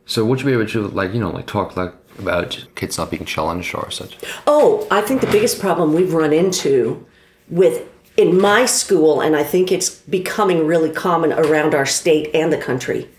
So 0.06 0.26
would 0.26 0.40
you 0.40 0.46
be 0.46 0.52
able 0.52 0.66
to 0.66 0.90
like 0.90 1.14
you 1.14 1.22
know 1.22 1.30
like 1.30 1.48
talk 1.48 1.78
like 1.78 1.94
about 2.20 2.68
kids 2.76 2.98
not 2.98 3.12
being 3.12 3.24
challenged 3.24 3.74
or 3.74 3.90
such? 3.92 4.18
Oh, 4.46 4.86
I 4.92 5.00
think 5.00 5.22
the 5.22 5.28
biggest 5.28 5.62
problem 5.62 5.94
we've 5.94 6.14
run 6.14 6.34
into 6.34 7.06
with 7.48 7.88
in 8.18 8.40
my 8.40 8.66
school, 8.66 9.22
and 9.22 9.36
I 9.36 9.44
think 9.44 9.72
it's 9.72 9.90
becoming 9.90 10.68
really 10.68 10.92
common 10.92 11.34
around 11.34 11.74
our 11.74 11.86
state 11.86 12.30
and 12.34 12.52
the 12.52 12.58
country, 12.58 13.10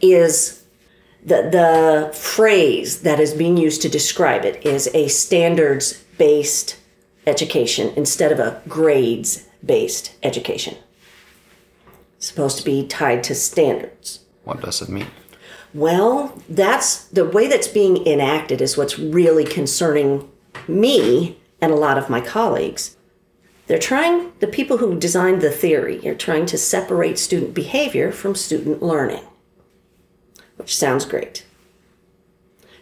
is 0.00 0.64
the 1.24 1.42
the 1.50 2.16
phrase 2.16 3.02
that 3.02 3.20
is 3.20 3.34
being 3.34 3.56
used 3.56 3.82
to 3.82 3.88
describe 3.88 4.44
it 4.44 4.64
is 4.66 4.88
a 4.94 5.08
standards 5.08 6.02
based 6.18 6.76
education 7.26 7.92
instead 7.96 8.32
of 8.32 8.40
a 8.40 8.60
grades 8.68 9.46
based 9.64 10.14
education. 10.22 10.76
It's 12.16 12.26
supposed 12.26 12.58
to 12.58 12.64
be 12.64 12.86
tied 12.86 13.22
to 13.24 13.34
standards. 13.34 14.20
What 14.44 14.60
does 14.60 14.82
it 14.82 14.88
mean? 14.88 15.06
Well, 15.74 16.40
that's 16.48 17.04
the 17.06 17.24
way 17.24 17.48
that's 17.48 17.68
being 17.68 18.06
enacted 18.06 18.60
is 18.60 18.76
what's 18.76 18.98
really 18.98 19.44
concerning 19.44 20.30
me 20.68 21.38
and 21.60 21.72
a 21.72 21.76
lot 21.76 21.96
of 21.96 22.10
my 22.10 22.20
colleagues. 22.20 22.96
They're 23.72 23.78
trying, 23.78 24.32
the 24.40 24.48
people 24.48 24.76
who 24.76 24.98
designed 24.98 25.40
the 25.40 25.50
theory 25.50 26.06
are 26.06 26.14
trying 26.14 26.44
to 26.44 26.58
separate 26.58 27.18
student 27.18 27.54
behavior 27.54 28.12
from 28.12 28.34
student 28.34 28.82
learning, 28.82 29.24
which 30.56 30.76
sounds 30.76 31.06
great. 31.06 31.46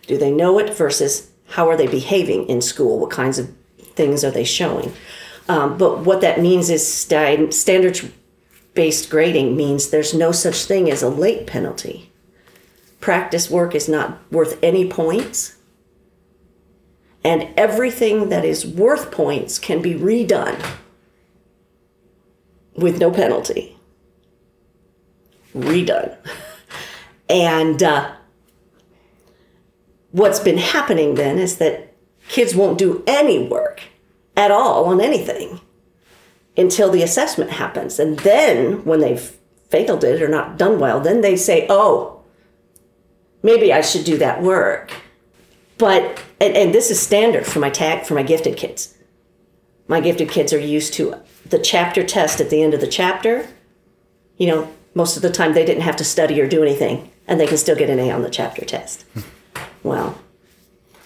Do 0.09 0.19
they 0.19 0.33
know 0.33 0.59
it 0.59 0.75
versus 0.75 1.31
how 1.51 1.69
are 1.69 1.77
they 1.77 1.87
behaving 1.87 2.49
in 2.49 2.61
school? 2.61 2.99
What 2.99 3.13
kinds 3.13 3.39
of 3.39 3.55
things 3.95 4.25
are 4.25 4.33
they 4.33 4.43
showing? 4.43 4.93
Um, 5.49 5.79
but 5.79 6.01
what 6.01 6.23
that 6.23 6.41
means 6.41 6.69
is 6.71 6.85
st- 6.85 7.55
standards 7.55 8.05
based 8.75 9.09
grading 9.09 9.57
means 9.57 9.91
there's 9.91 10.13
no 10.13 10.33
such 10.33 10.65
thing 10.65 10.91
as 10.91 11.05
a 11.05 11.09
late 11.09 11.47
penalty 11.47 12.11
practice 12.99 13.49
work 13.49 13.77
is 13.77 13.89
not 13.89 14.19
worth 14.33 14.59
any 14.61 14.91
points. 14.91 15.55
And 17.23 17.49
everything 17.57 18.31
that 18.31 18.45
is 18.45 18.67
worth 18.67 19.11
points 19.11 19.59
can 19.59 19.83
be 19.83 19.95
redone 19.95 20.65
with 22.75 22.99
no 22.99 23.11
penalty. 23.11 23.77
Redone. 25.55 26.17
And 27.31 27.81
uh, 27.81 28.11
what's 30.11 30.41
been 30.41 30.59
happening 30.59 31.15
then 31.15 31.39
is 31.39 31.59
that 31.59 31.95
kids 32.29 32.57
won't 32.57 32.77
do 32.77 33.05
any 33.07 33.47
work 33.47 33.83
at 34.37 34.51
all 34.51 34.87
on 34.87 35.01
anything 35.01 35.61
until 36.57 36.91
the 36.91 37.05
assessment 37.05 37.53
happens. 37.53 38.01
And 38.01 38.19
then 38.21 38.85
when 38.85 38.99
they've 38.99 39.33
failed 39.69 40.03
it 40.03 40.21
or 40.21 40.27
not 40.27 40.59
done 40.59 40.81
well, 40.81 40.99
then 41.01 41.21
they 41.21 41.37
say, 41.37 41.67
oh, 41.71 42.23
maybe 43.45 43.73
I 43.73 43.81
should 43.81 44.05
do 44.05 44.19
that 44.19 44.43
work. 44.43 44.91
But 45.81 46.23
and, 46.41 46.57
and 46.57 46.75
this 46.75 46.91
is 46.91 47.01
standard 47.01 47.47
for 47.47 47.59
my 47.59 47.71
tag 47.71 48.05
for 48.05 48.15
my 48.15 48.23
gifted 48.23 48.57
kids. 48.57 48.97
My 49.89 50.01
gifted 50.01 50.29
kids 50.29 50.53
are 50.53 50.59
used 50.59 50.93
to 50.95 51.17
the 51.47 51.59
chapter 51.59 52.05
test 52.05 52.41
at 52.41 52.51
the 52.51 52.63
end 52.63 52.75
of 52.75 52.81
the 52.81 52.87
chapter. 52.87 53.49
You 54.37 54.47
know, 54.47 54.73
most 54.95 55.17
of 55.17 55.23
the 55.23 55.31
time 55.31 55.55
they 55.55 55.65
didn't 55.65 55.83
have 55.83 55.97
to 55.97 56.05
study 56.05 56.41
or 56.41 56.49
do 56.49 56.63
anything, 56.63 57.11
and 57.27 57.41
they 57.41 57.47
can 57.47 57.57
still 57.57 57.77
get 57.77 57.91
an 57.91 57.99
A 57.99 58.11
on 58.11 58.23
the 58.23 58.31
chapter 58.31 58.65
test. 58.65 59.05
well, 59.83 60.21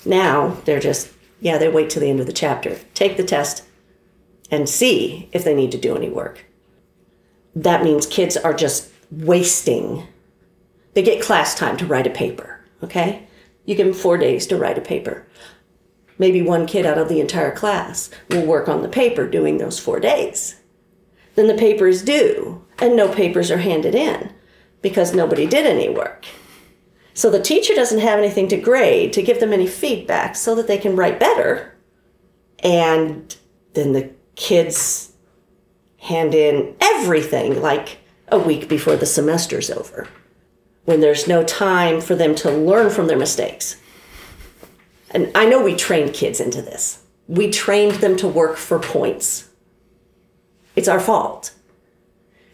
now 0.05 0.59
they're 0.65 0.81
just 0.81 1.11
yeah, 1.41 1.57
they 1.57 1.69
wait 1.69 1.91
till 1.91 2.01
the 2.01 2.11
end 2.11 2.21
of 2.21 2.27
the 2.27 2.33
chapter, 2.33 2.79
take 2.95 3.17
the 3.17 3.25
test, 3.25 3.65
and 4.51 4.69
see 4.69 5.29
if 5.33 5.45
they 5.45 5.55
need 5.55 5.73
to 5.73 5.79
do 5.79 5.97
any 5.97 6.11
work. 6.11 6.45
That 7.55 7.85
means 7.85 8.07
kids 8.07 8.37
are 8.37 8.55
just 8.55 8.91
wasting 9.11 10.09
they 10.95 11.03
get 11.03 11.23
class 11.23 11.55
time 11.55 11.77
to 11.77 11.87
write 11.87 12.07
a 12.07 12.11
paper, 12.11 12.61
okay? 12.83 13.27
You 13.65 13.75
give 13.75 13.87
them 13.87 13.95
four 13.95 14.19
days 14.19 14.47
to 14.49 14.57
write 14.57 14.79
a 14.79 14.83
paper. 14.83 15.27
Maybe 16.19 16.43
one 16.43 16.67
kid 16.67 16.87
out 16.87 16.99
of 16.99 17.09
the 17.09 17.21
entire 17.21 17.55
class 17.55 18.11
will 18.31 18.47
work 18.47 18.69
on 18.69 18.83
the 18.83 18.89
paper 18.89 19.27
doing 19.27 19.59
those 19.59 19.79
four 19.79 20.01
days. 20.01 20.61
Then 21.35 21.49
the 21.49 21.55
paper 21.55 21.87
is 21.87 22.03
due, 22.03 22.65
and 22.79 22.95
no 22.95 23.13
papers 23.13 23.51
are 23.51 23.59
handed 23.59 23.95
in 23.95 24.33
because 24.83 25.15
nobody 25.15 25.47
did 25.47 25.67
any 25.67 25.89
work. 25.89 26.27
So 27.15 27.31
the 27.31 27.43
teacher 27.43 27.75
doesn't 27.75 28.01
have 28.01 28.19
anything 28.19 28.49
to 28.49 28.57
grade 28.57 29.13
to 29.15 29.23
give 29.23 29.41
them 29.41 29.53
any 29.53 29.67
feedback 29.67 30.37
so 30.37 30.55
that 30.55 30.67
they 30.67 30.79
can 30.79 30.97
write 30.97 31.19
better. 31.19 31.77
And 32.61 33.35
then 33.73 33.93
the 33.93 34.11
kids 34.37 35.13
hand 35.99 36.35
in 36.35 36.77
everything 36.81 37.61
like 37.61 37.99
a 38.29 38.39
week 38.39 38.69
before 38.69 38.97
the 38.97 39.07
semester's 39.07 39.71
over 39.71 40.09
when 40.85 41.01
there's 41.01 41.27
no 41.27 41.43
time 41.43 42.01
for 42.01 42.15
them 42.15 42.35
to 42.37 42.51
learn 42.51 42.91
from 42.91 43.07
their 43.07 43.19
mistakes. 43.19 43.77
And 45.11 45.31
I 45.35 45.47
know 45.47 45.63
we 45.63 45.77
trained 45.77 46.13
kids 46.13 46.41
into 46.41 46.61
this. 46.61 47.03
We 47.29 47.51
trained 47.51 47.97
them 47.97 48.17
to 48.19 48.29
work 48.29 48.57
for 48.57 48.79
points. 48.79 49.49
It's 50.77 50.89
our 50.89 51.01
fault. 51.01 51.55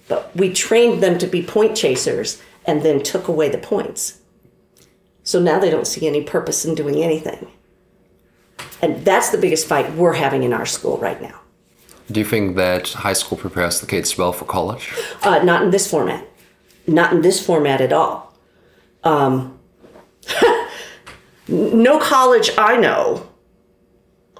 But 0.08 0.34
we 0.36 0.52
trained 0.52 1.02
them 1.02 1.18
to 1.18 1.26
be 1.26 1.42
point 1.42 1.76
chasers 1.76 2.40
and 2.64 2.82
then 2.82 3.02
took 3.02 3.28
away 3.28 3.48
the 3.48 3.58
points. 3.58 4.20
So 5.22 5.40
now 5.40 5.58
they 5.58 5.70
don't 5.70 5.86
see 5.86 6.06
any 6.06 6.22
purpose 6.22 6.64
in 6.64 6.74
doing 6.74 7.02
anything. 7.02 7.48
And 8.82 9.04
that's 9.04 9.30
the 9.30 9.38
biggest 9.38 9.66
fight 9.66 9.94
we're 9.94 10.14
having 10.14 10.42
in 10.42 10.52
our 10.52 10.66
school 10.66 10.98
right 10.98 11.20
now. 11.20 11.40
Do 12.10 12.20
you 12.20 12.26
think 12.26 12.56
that 12.56 12.88
high 12.88 13.12
school 13.12 13.38
prepares 13.38 13.80
the 13.80 13.86
kids 13.86 14.18
well 14.18 14.32
for 14.32 14.44
college? 14.44 14.92
Uh, 15.22 15.42
not 15.44 15.62
in 15.62 15.70
this 15.70 15.88
format. 15.88 16.26
Not 16.86 17.12
in 17.12 17.22
this 17.22 17.44
format 17.44 17.80
at 17.80 17.92
all. 17.92 18.34
Um, 19.04 19.58
no 21.48 21.98
college 21.98 22.50
I 22.58 22.76
know 22.76 23.28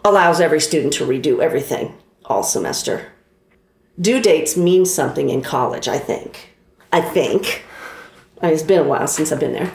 allows 0.04 0.40
every 0.40 0.60
student 0.60 0.92
to 0.94 1.06
redo 1.06 1.40
everything 1.40 1.94
all 2.24 2.42
semester. 2.42 3.12
Due 4.00 4.20
dates 4.22 4.56
mean 4.56 4.86
something 4.86 5.28
in 5.28 5.42
college, 5.42 5.88
I 5.88 5.98
think. 5.98 6.54
I 6.92 7.00
think. 7.00 7.64
It's 8.42 8.62
been 8.62 8.80
a 8.80 8.84
while 8.84 9.06
since 9.06 9.30
I've 9.30 9.40
been 9.40 9.52
there. 9.52 9.72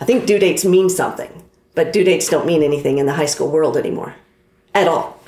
I 0.00 0.04
think 0.04 0.26
due 0.26 0.38
dates 0.38 0.64
mean 0.64 0.88
something, 0.88 1.44
but 1.74 1.92
due 1.92 2.04
dates 2.04 2.28
don't 2.28 2.46
mean 2.46 2.62
anything 2.62 2.98
in 2.98 3.06
the 3.06 3.14
high 3.14 3.26
school 3.26 3.50
world 3.50 3.76
anymore. 3.76 4.14
At 4.74 4.88
all. 4.88 5.20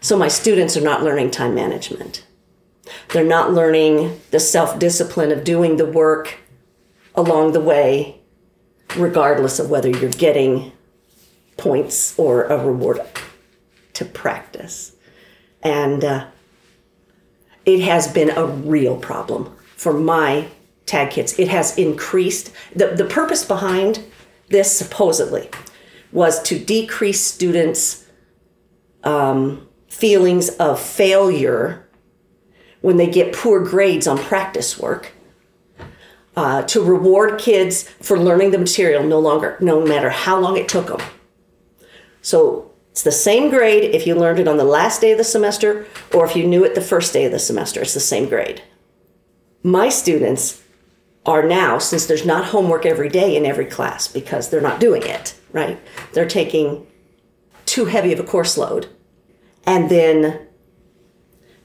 So 0.00 0.16
my 0.16 0.28
students 0.28 0.76
are 0.76 0.82
not 0.82 1.02
learning 1.02 1.30
time 1.30 1.54
management. 1.54 2.24
They're 3.12 3.24
not 3.24 3.52
learning 3.52 4.20
the 4.30 4.40
self 4.40 4.78
discipline 4.78 5.32
of 5.32 5.44
doing 5.44 5.76
the 5.76 5.86
work 5.86 6.36
along 7.14 7.52
the 7.52 7.60
way, 7.60 8.20
regardless 8.96 9.58
of 9.58 9.70
whether 9.70 9.88
you're 9.88 10.10
getting 10.10 10.72
points 11.56 12.18
or 12.18 12.44
a 12.44 12.64
reward 12.64 13.00
to 13.94 14.04
practice. 14.04 14.94
And 15.62 16.04
uh, 16.04 16.26
it 17.64 17.80
has 17.80 18.08
been 18.08 18.30
a 18.30 18.46
real 18.46 18.96
problem 18.96 19.56
for 19.76 19.92
my 19.92 20.48
tag 20.86 21.10
kids. 21.10 21.38
It 21.38 21.48
has 21.48 21.76
increased. 21.76 22.52
The, 22.74 22.88
the 22.88 23.04
purpose 23.04 23.44
behind 23.44 24.04
this, 24.48 24.76
supposedly, 24.76 25.50
was 26.12 26.42
to 26.44 26.58
decrease 26.58 27.20
students' 27.20 28.06
um, 29.02 29.68
feelings 29.88 30.50
of 30.50 30.80
failure 30.80 31.87
when 32.80 32.96
they 32.96 33.08
get 33.08 33.34
poor 33.34 33.64
grades 33.64 34.06
on 34.06 34.18
practice 34.18 34.78
work. 34.78 35.12
Uh, 36.36 36.62
to 36.62 36.80
reward 36.80 37.40
kids 37.40 37.82
for 38.00 38.16
learning 38.16 38.52
the 38.52 38.58
material 38.58 39.02
no 39.02 39.18
longer, 39.18 39.56
no 39.60 39.84
matter 39.84 40.10
how 40.10 40.38
long 40.38 40.56
it 40.56 40.68
took 40.68 40.86
them. 40.86 41.00
So 42.22 42.70
it's 42.92 43.02
the 43.02 43.10
same 43.10 43.50
grade 43.50 43.94
if 43.94 44.06
you 44.06 44.14
learned 44.14 44.38
it 44.38 44.46
on 44.48 44.56
the 44.56 44.64
last 44.64 45.00
day 45.00 45.12
of 45.12 45.18
the 45.18 45.24
semester 45.24 45.86
or 46.14 46.24
if 46.24 46.36
you 46.36 46.46
knew 46.46 46.64
it 46.64 46.74
the 46.74 46.80
first 46.80 47.12
day 47.12 47.24
of 47.24 47.32
the 47.32 47.38
semester. 47.38 47.80
It's 47.80 47.94
the 47.94 48.00
same 48.00 48.28
grade. 48.28 48.62
My 49.62 49.88
students 49.88 50.62
are 51.26 51.42
now, 51.42 51.78
since 51.78 52.06
there's 52.06 52.24
not 52.24 52.46
homework 52.46 52.86
every 52.86 53.08
day 53.08 53.36
in 53.36 53.44
every 53.44 53.66
class 53.66 54.08
because 54.08 54.48
they're 54.48 54.60
not 54.60 54.80
doing 54.80 55.02
it, 55.02 55.34
right? 55.52 55.78
They're 56.12 56.28
taking 56.28 56.86
too 57.66 57.84
heavy 57.84 58.12
of 58.12 58.20
a 58.20 58.24
course 58.24 58.56
load. 58.56 58.88
And 59.66 59.90
then 59.90 60.47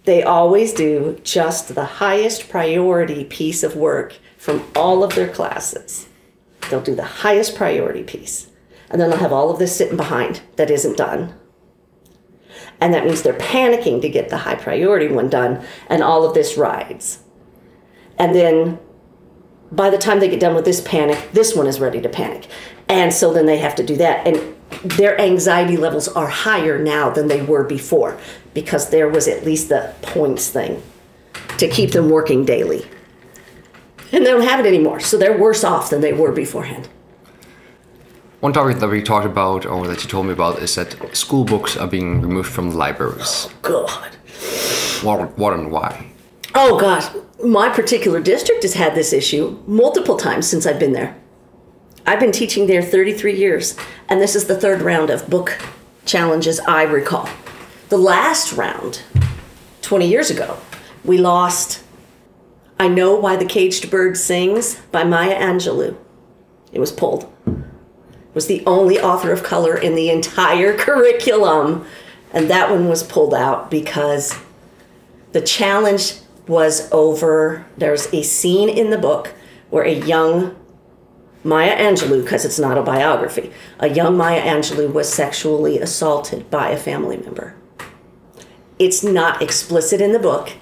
they 0.06 0.24
always 0.24 0.74
do 0.74 1.20
just 1.24 1.74
the 1.74 1.86
highest 1.86 2.50
priority 2.50 3.24
piece 3.24 3.64
of 3.64 3.76
work 3.76 4.16
from 4.38 4.66
all 4.76 5.04
of 5.04 5.16
their 5.16 5.30
classes. 5.30 6.08
They'll 6.70 6.82
do 6.82 6.96
the 6.96 7.04
highest 7.04 7.56
priority 7.56 8.04
piece. 8.04 8.50
And 8.90 9.02
then 9.02 9.10
they'll 9.10 9.20
have 9.20 9.34
all 9.34 9.50
of 9.50 9.60
this 9.60 9.76
sitting 9.76 9.98
behind 9.98 10.42
that 10.58 10.70
isn't 10.70 10.98
done. 10.98 11.34
And 12.80 12.94
that 12.94 13.06
means 13.06 13.22
they're 13.22 13.34
panicking 13.34 14.02
to 14.02 14.10
get 14.10 14.30
the 14.30 14.40
high 14.40 14.56
priority 14.56 15.08
one 15.08 15.30
done, 15.30 15.66
and 15.88 16.04
all 16.04 16.26
of 16.26 16.34
this 16.34 16.58
rides. 16.58 17.24
And 18.20 18.36
then 18.36 18.80
by 19.72 19.90
the 19.90 19.98
time 19.98 20.20
they 20.20 20.30
get 20.30 20.40
done 20.40 20.54
with 20.54 20.66
this 20.66 20.82
panic, 20.82 21.32
this 21.32 21.56
one 21.56 21.66
is 21.66 21.80
ready 21.80 22.02
to 22.02 22.10
panic. 22.10 22.48
And 22.94 23.12
so 23.12 23.34
then 23.34 23.48
they 23.48 23.58
have 23.58 23.76
to 23.76 23.84
do 23.84 23.98
that. 23.98 24.26
And 24.28 24.56
their 24.84 25.20
anxiety 25.20 25.78
levels 25.78 26.08
are 26.08 26.28
higher 26.28 26.78
now 26.78 27.10
than 27.10 27.28
they 27.28 27.42
were 27.42 27.64
before 27.64 28.18
because 28.54 28.90
there 28.92 29.10
was 29.10 29.28
at 29.28 29.44
least 29.44 29.70
the 29.70 29.94
points 30.02 30.48
thing 30.50 30.82
to 31.58 31.68
keep 31.68 31.92
them 31.92 32.10
working 32.10 32.46
daily 32.46 32.86
and 34.14 34.24
they 34.24 34.30
don't 34.30 34.44
have 34.44 34.60
it 34.60 34.68
anymore. 34.68 35.00
So 35.00 35.18
they're 35.18 35.38
worse 35.38 35.64
off 35.64 35.90
than 35.90 36.02
they 36.02 36.14
were 36.14 36.32
beforehand. 36.32 36.88
One 38.42 38.54
topic 38.54 38.78
that 38.78 38.88
we 38.88 39.02
talked 39.02 39.26
about, 39.26 39.66
or 39.66 39.88
that 39.88 40.04
you 40.04 40.10
told 40.10 40.28
me 40.28 40.34
about, 40.34 40.60
is 40.60 40.76
that 40.76 41.16
school 41.16 41.44
books 41.46 41.76
are 41.76 41.88
being 41.88 42.22
removed 42.22 42.50
from 42.50 42.70
the 42.70 42.78
libraries. 42.78 43.48
Oh, 43.64 43.88
God. 43.88 44.16
What, 45.02 45.38
what 45.38 45.54
and 45.54 45.72
why? 45.72 46.12
Oh, 46.54 46.80
God. 46.80 47.04
My 47.44 47.70
particular 47.70 48.20
district 48.20 48.64
has 48.64 48.74
had 48.76 48.96
this 48.96 49.14
issue 49.14 49.60
multiple 49.66 50.18
times 50.18 50.48
since 50.48 50.66
I've 50.66 50.80
been 50.80 50.94
there. 50.94 51.16
I've 52.06 52.20
been 52.20 52.34
teaching 52.34 52.68
there 52.68 52.82
33 52.82 53.38
years, 53.38 53.78
and 54.10 54.20
this 54.20 54.36
is 54.36 54.48
the 54.48 54.60
third 54.60 54.82
round 54.82 55.10
of 55.10 55.30
book 55.30 55.58
challenges 56.06 56.60
I 56.60 56.84
recall. 56.84 57.30
The 57.88 57.98
last 57.98 58.52
round, 58.54 59.04
20 59.84 60.10
years 60.10 60.30
ago, 60.30 60.58
we 61.06 61.18
lost 61.18 61.82
I 62.78 62.90
Know 62.90 63.16
Why 63.16 63.38
the 63.38 63.46
Caged 63.46 63.90
Bird 63.90 64.18
Sings 64.18 64.76
by 64.92 65.06
Maya 65.06 65.40
Angelou. 65.40 65.96
It 66.74 66.80
was 66.80 66.92
pulled. 66.92 67.32
It 67.48 68.36
was 68.36 68.48
the 68.48 68.66
only 68.66 69.00
author 69.00 69.32
of 69.32 69.44
color 69.44 69.78
in 69.78 69.96
the 69.96 70.10
entire 70.10 70.76
curriculum. 70.78 71.86
And 72.34 72.50
that 72.50 72.70
one 72.70 72.90
was 72.90 73.04
pulled 73.04 73.34
out 73.34 73.72
because 73.72 74.38
the 75.32 75.42
challenge 75.42 76.16
was 76.48 76.92
over. 76.92 77.66
There's 77.78 78.14
a 78.14 78.24
scene 78.24 78.68
in 78.68 78.90
the 78.90 78.98
book 78.98 79.34
where 79.70 79.86
a 79.86 79.94
young 79.94 80.58
Maya 81.44 81.76
Angelou, 81.76 82.24
because 82.24 82.46
it's 82.46 82.60
not 82.60 82.78
a 82.78 82.84
biography, 82.84 83.52
a 83.80 83.90
young 83.90 84.16
Maya 84.16 84.42
Angelou 84.42 84.92
was 84.92 85.12
sexually 85.12 85.80
assaulted 85.80 86.50
by 86.50 86.70
a 86.70 86.78
family 86.78 87.18
member. 87.18 87.56
It's 88.80 89.04
not 89.04 89.42
explicit 89.42 90.02
in 90.02 90.14
the 90.14 90.20
book, 90.20 90.54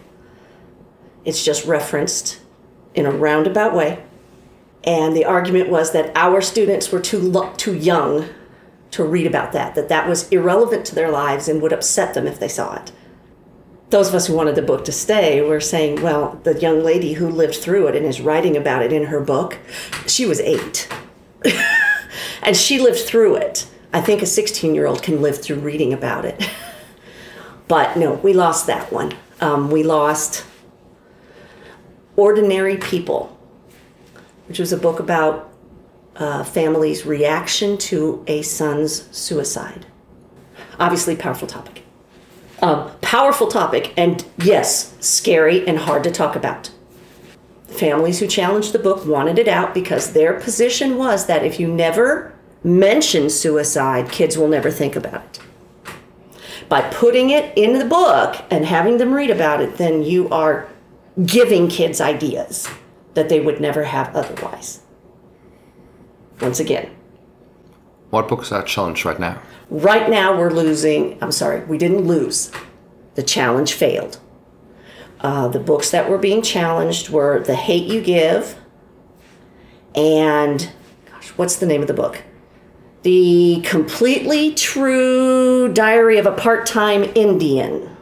it's 1.23 1.45
just 1.45 1.65
referenced 1.65 2.39
in 2.93 3.05
a 3.05 3.11
roundabout 3.11 3.75
way. 3.75 4.03
And 4.83 5.15
the 5.15 5.25
argument 5.25 5.69
was 5.69 5.91
that 5.91 6.11
our 6.15 6.41
students 6.41 6.91
were 6.91 6.99
too 6.99 7.19
lo- 7.19 7.53
too 7.55 7.75
young 7.75 8.29
to 8.89 9.03
read 9.03 9.27
about 9.27 9.51
that, 9.53 9.75
that 9.75 9.89
that 9.89 10.09
was 10.09 10.27
irrelevant 10.29 10.85
to 10.85 10.95
their 10.95 11.11
lives 11.11 11.47
and 11.47 11.61
would 11.61 11.71
upset 11.71 12.13
them 12.13 12.27
if 12.27 12.39
they 12.39 12.47
saw 12.47 12.75
it. 12.75 12.91
Those 13.91 14.07
of 14.07 14.15
us 14.15 14.27
who 14.27 14.33
wanted 14.33 14.55
the 14.55 14.61
book 14.61 14.85
to 14.85 14.91
stay 14.91 15.41
were 15.41 15.59
saying, 15.59 16.01
well, 16.01 16.39
the 16.43 16.59
young 16.59 16.81
lady 16.81 17.13
who 17.13 17.29
lived 17.29 17.55
through 17.55 17.87
it 17.87 17.95
and 17.95 18.05
is 18.05 18.21
writing 18.21 18.57
about 18.57 18.81
it 18.81 18.93
in 18.93 19.05
her 19.05 19.19
book, 19.19 19.59
she 20.07 20.25
was 20.25 20.39
eight. 20.39 20.87
and 22.41 22.55
she 22.55 22.79
lived 22.79 22.99
through 22.99 23.35
it. 23.35 23.67
I 23.93 23.99
think 23.99 24.21
a 24.21 24.25
16 24.25 24.73
year 24.73 24.87
old 24.87 25.03
can 25.03 25.21
live 25.21 25.41
through 25.41 25.59
reading 25.59 25.91
about 25.91 26.23
it. 26.23 26.49
but 27.67 27.97
no, 27.97 28.13
we 28.13 28.33
lost 28.33 28.65
that 28.67 28.91
one. 28.91 29.13
Um, 29.41 29.69
we 29.69 29.83
lost 29.83 30.45
Ordinary 32.15 32.77
People, 32.77 33.37
which 34.47 34.59
was 34.59 34.71
a 34.71 34.77
book 34.77 34.99
about 34.99 35.51
a 36.15 36.43
family's 36.43 37.05
reaction 37.05 37.77
to 37.77 38.23
a 38.27 38.41
son's 38.41 39.07
suicide. 39.15 39.85
Obviously, 40.79 41.15
powerful 41.15 41.47
topic. 41.47 41.80
Um, 42.61 42.91
powerful 43.01 43.47
topic, 43.47 43.91
and 43.97 44.23
yes, 44.37 44.95
scary 44.99 45.67
and 45.67 45.79
hard 45.79 46.03
to 46.03 46.11
talk 46.11 46.35
about. 46.35 46.69
Families 47.67 48.19
who 48.19 48.27
challenged 48.27 48.71
the 48.71 48.79
book 48.79 49.05
wanted 49.05 49.39
it 49.39 49.47
out 49.47 49.73
because 49.73 50.13
their 50.13 50.39
position 50.39 50.97
was 50.97 51.25
that 51.25 51.43
if 51.43 51.59
you 51.59 51.67
never 51.67 52.33
mention 52.63 53.29
suicide, 53.29 54.11
kids 54.11 54.37
will 54.37 54.47
never 54.47 54.69
think 54.69 54.95
about 54.95 55.23
it. 55.23 55.39
By 56.69 56.81
putting 56.81 57.31
it 57.31 57.57
in 57.57 57.79
the 57.79 57.85
book 57.85 58.35
and 58.51 58.65
having 58.65 58.97
them 58.97 59.13
read 59.13 59.31
about 59.31 59.61
it, 59.61 59.77
then 59.77 60.03
you 60.03 60.29
are 60.29 60.69
giving 61.25 61.67
kids 61.67 61.99
ideas 61.99 62.69
that 63.15 63.27
they 63.27 63.39
would 63.39 63.59
never 63.59 63.85
have 63.85 64.15
otherwise. 64.15 64.81
Once 66.39 66.59
again. 66.59 66.89
What 68.11 68.27
books 68.27 68.51
are 68.51 68.61
challenged 68.61 69.05
right 69.05 69.19
now? 69.19 69.41
Right 69.69 70.09
now, 70.09 70.37
we're 70.37 70.51
losing. 70.51 71.17
I'm 71.21 71.31
sorry, 71.31 71.63
we 71.65 71.77
didn't 71.77 72.05
lose. 72.05 72.51
The 73.15 73.23
challenge 73.23 73.73
failed. 73.73 74.19
Uh, 75.21 75.47
the 75.47 75.59
books 75.59 75.91
that 75.91 76.09
were 76.09 76.17
being 76.17 76.41
challenged 76.41 77.09
were 77.09 77.39
The 77.39 77.55
Hate 77.55 77.87
You 77.87 78.01
Give 78.01 78.57
and, 79.95 80.71
gosh, 81.09 81.29
what's 81.37 81.57
the 81.57 81.65
name 81.65 81.81
of 81.81 81.87
the 81.87 81.93
book? 81.93 82.23
The 83.03 83.61
Completely 83.65 84.53
True 84.53 85.71
Diary 85.71 86.17
of 86.17 86.25
a 86.25 86.31
Part 86.31 86.65
Time 86.65 87.03
Indian. 87.15 87.95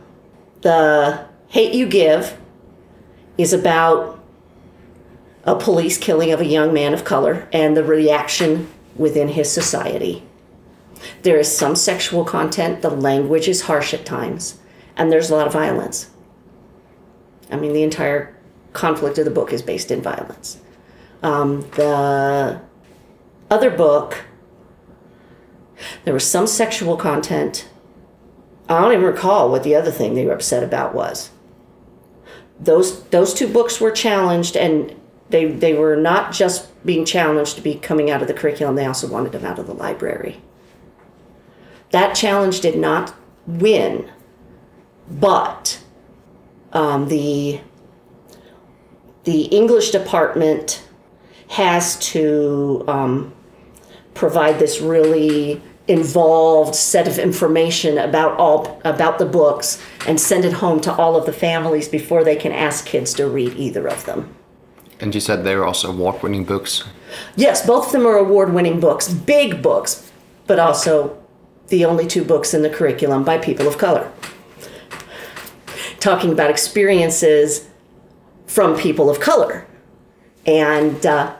The 0.62 1.26
Hate 1.48 1.74
You 1.74 1.88
Give 1.88 2.38
is 3.38 3.54
about 3.54 4.24
a 5.43 5.56
police 5.56 5.98
killing 5.98 6.32
of 6.32 6.41
a 6.41 6.45
young 6.45 6.74
man 6.74 6.93
of 6.93 7.06
color 7.06 7.48
and 7.52 7.76
the 7.76 7.84
reaction 7.84 8.69
within 8.99 9.29
his 9.29 9.51
society. 9.51 10.21
There 11.23 11.39
is 11.39 11.55
some 11.55 11.75
sexual 11.75 12.25
content, 12.25 12.81
the 12.81 12.89
language 12.89 13.47
is 13.47 13.62
harsh 13.62 13.93
at 13.93 14.05
times, 14.05 14.59
and 14.97 15.12
there's 15.12 15.29
a 15.29 15.35
lot 15.35 15.47
of 15.47 15.53
violence. 15.53 16.09
I 17.49 17.55
mean, 17.55 17.73
the 17.73 17.81
entire 17.81 18.35
conflict 18.73 19.17
of 19.17 19.25
the 19.25 19.31
book 19.31 19.51
is 19.53 19.62
based 19.62 19.89
in 19.89 20.01
violence. 20.01 20.59
Um, 21.23 21.62
the 21.71 22.62
other 23.49 23.71
book, 23.71 24.25
there 26.03 26.13
was 26.13 26.29
some 26.29 26.45
sexual 26.45 26.97
content. 26.97 27.67
I 28.67 28.81
don't 28.81 28.91
even 28.91 29.05
recall 29.05 29.49
what 29.49 29.63
the 29.63 29.75
other 29.75 29.91
thing 29.91 30.13
they 30.13 30.25
were 30.25 30.33
upset 30.33 30.63
about 30.63 30.93
was. 30.93 31.31
Those 32.59 33.03
those 33.05 33.33
two 33.33 33.47
books 33.47 33.79
were 33.79 33.91
challenged, 33.91 34.57
and 34.57 34.93
they 35.29 35.45
they 35.45 35.73
were 35.73 35.95
not 35.95 36.33
just 36.33 36.68
being 36.85 37.05
challenged 37.05 37.55
to 37.55 37.61
be 37.61 37.75
coming 37.75 38.09
out 38.09 38.21
of 38.21 38.27
the 38.27 38.33
curriculum. 38.33 38.75
They 38.75 38.85
also 38.85 39.07
wanted 39.07 39.31
them 39.31 39.45
out 39.45 39.59
of 39.59 39.67
the 39.67 39.73
library. 39.73 40.41
That 41.91 42.13
challenge 42.15 42.61
did 42.61 42.77
not 42.77 43.15
win, 43.47 44.09
but 45.09 45.81
um, 46.71 47.07
the 47.07 47.61
the 49.23 49.43
English 49.45 49.91
department 49.91 50.83
has 51.49 51.99
to 51.99 52.83
um, 52.87 53.33
provide 54.13 54.59
this 54.59 54.79
really 54.79 55.61
involved 55.87 56.75
set 56.75 57.07
of 57.07 57.17
information 57.17 57.97
about 57.97 58.37
all 58.37 58.79
about 58.85 59.17
the 59.17 59.25
books 59.25 59.81
and 60.07 60.21
send 60.21 60.45
it 60.45 60.53
home 60.53 60.79
to 60.79 60.93
all 60.93 61.15
of 61.15 61.25
the 61.25 61.33
families 61.33 61.87
before 61.87 62.23
they 62.23 62.35
can 62.35 62.51
ask 62.51 62.85
kids 62.85 63.13
to 63.15 63.27
read 63.27 63.53
either 63.55 63.87
of 63.87 64.05
them. 64.05 64.35
And 64.99 65.15
you 65.15 65.21
said 65.21 65.43
they 65.43 65.55
were 65.55 65.65
also 65.65 65.89
award-winning 65.89 66.43
books. 66.43 66.83
Yes, 67.35 67.65
both 67.65 67.88
of 67.88 67.91
them 67.93 68.05
are 68.05 68.17
award-winning 68.17 68.79
books, 68.79 69.07
big 69.07 69.62
books, 69.62 70.12
but 70.45 70.59
also 70.59 71.17
the 71.67 71.85
only 71.85 72.07
two 72.07 72.23
books 72.23 72.53
in 72.53 72.63
the 72.63 72.69
curriculum 72.69 73.23
by 73.23 73.38
people 73.38 73.67
of 73.67 73.77
color. 73.77 74.12
Talking 75.99 76.31
about 76.31 76.49
experiences 76.49 77.69
from 78.47 78.77
people 78.77 79.09
of 79.09 79.19
color. 79.19 79.65
And 80.45 81.05
uh, 81.05 81.35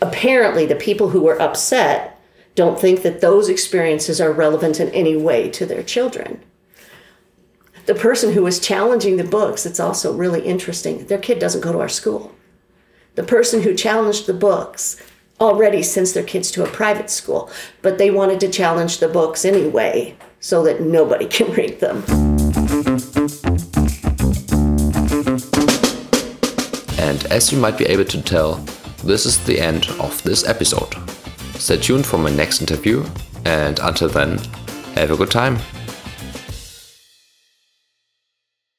apparently, 0.00 0.66
the 0.66 0.74
people 0.74 1.10
who 1.10 1.20
were 1.20 1.40
upset 1.40 2.20
don't 2.54 2.78
think 2.78 3.02
that 3.02 3.20
those 3.20 3.48
experiences 3.48 4.20
are 4.20 4.32
relevant 4.32 4.80
in 4.80 4.88
any 4.90 5.16
way 5.16 5.48
to 5.50 5.64
their 5.64 5.82
children. 5.82 6.42
The 7.86 7.94
person 7.94 8.32
who 8.32 8.42
was 8.42 8.60
challenging 8.60 9.16
the 9.16 9.24
books, 9.24 9.64
it's 9.64 9.80
also 9.80 10.14
really 10.14 10.42
interesting, 10.42 11.06
their 11.06 11.18
kid 11.18 11.38
doesn't 11.38 11.62
go 11.62 11.72
to 11.72 11.80
our 11.80 11.88
school. 11.88 12.34
The 13.14 13.22
person 13.22 13.60
who 13.60 13.74
challenged 13.74 14.24
the 14.24 14.32
books 14.32 14.96
already 15.38 15.82
sends 15.82 16.14
their 16.14 16.22
kids 16.24 16.50
to 16.52 16.64
a 16.64 16.66
private 16.66 17.10
school, 17.10 17.50
but 17.82 17.98
they 17.98 18.10
wanted 18.10 18.40
to 18.40 18.48
challenge 18.48 18.98
the 18.98 19.08
books 19.08 19.44
anyway 19.44 20.16
so 20.40 20.62
that 20.64 20.80
nobody 20.80 21.26
can 21.36 21.52
read 21.52 21.78
them. 21.78 22.02
And 26.98 27.26
as 27.26 27.52
you 27.52 27.58
might 27.58 27.76
be 27.76 27.84
able 27.84 28.06
to 28.06 28.22
tell, 28.22 28.54
this 29.04 29.26
is 29.26 29.44
the 29.44 29.60
end 29.60 29.90
of 30.00 30.22
this 30.22 30.48
episode. 30.48 30.94
Stay 31.56 31.76
tuned 31.76 32.06
for 32.06 32.16
my 32.16 32.30
next 32.30 32.62
interview, 32.62 33.04
and 33.44 33.78
until 33.80 34.08
then, 34.08 34.38
have 34.94 35.10
a 35.10 35.16
good 35.16 35.30
time. 35.30 35.58